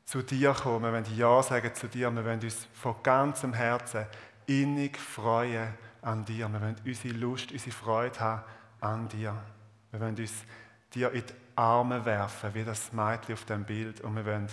zu 0.09 0.23
dir 0.23 0.53
kommen, 0.53 0.85
wir 0.85 0.91
wollen 0.91 1.15
Ja 1.15 1.43
sagen 1.43 1.71
zu 1.75 1.87
dir, 1.87 2.09
wir 2.09 2.25
wollen 2.25 2.41
uns 2.41 2.67
von 2.73 2.95
ganzem 3.03 3.53
Herzen 3.53 4.07
innig 4.47 4.97
freuen 4.97 5.75
an 6.01 6.25
dir. 6.25 6.51
Wir 6.51 6.59
wollen 6.59 6.77
unsere 6.83 7.13
Lust, 7.13 7.51
unsere 7.51 7.71
Freude 7.71 8.19
haben 8.19 8.43
an 8.81 9.07
dir. 9.07 9.35
Wir 9.91 9.99
wollen 9.99 10.15
uns 10.17 10.33
dir 10.95 11.11
in 11.11 11.23
die 11.27 11.33
Arme 11.55 12.03
werfen, 12.05 12.55
wie 12.55 12.63
das 12.63 12.91
Mädchen 12.91 13.33
auf 13.33 13.45
dem 13.45 13.65
Bild. 13.65 14.01
Und 14.01 14.15
wir 14.15 14.25
wollen 14.25 14.47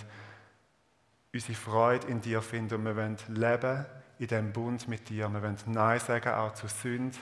unsere 1.33 1.57
Freude 1.57 2.05
in 2.05 2.21
dir 2.21 2.43
finden 2.43 2.75
und 2.75 2.85
wir 2.85 2.95
wollen 2.95 3.17
leben 3.27 3.83
in 4.19 4.27
dem 4.27 4.53
Bund 4.53 4.87
mit 4.87 5.09
dir. 5.09 5.27
Wir 5.27 5.41
wollen 5.41 5.57
Nein 5.65 5.99
sagen 5.99 6.35
auch 6.35 6.53
zu 6.53 6.67
Sünd, 6.67 7.17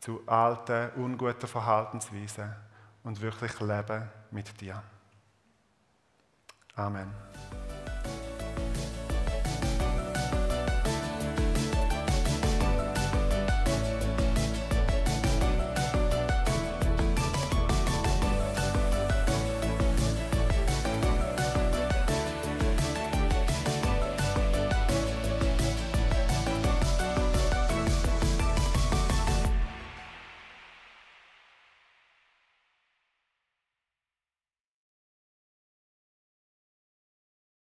zu 0.00 0.20
alten, 0.26 0.90
unguten 0.96 1.48
Verhaltensweisen 1.48 2.56
und 3.04 3.20
wirklich 3.20 3.60
leben 3.60 4.08
mit 4.32 4.60
dir. 4.60 4.82
Amen. 6.74 7.08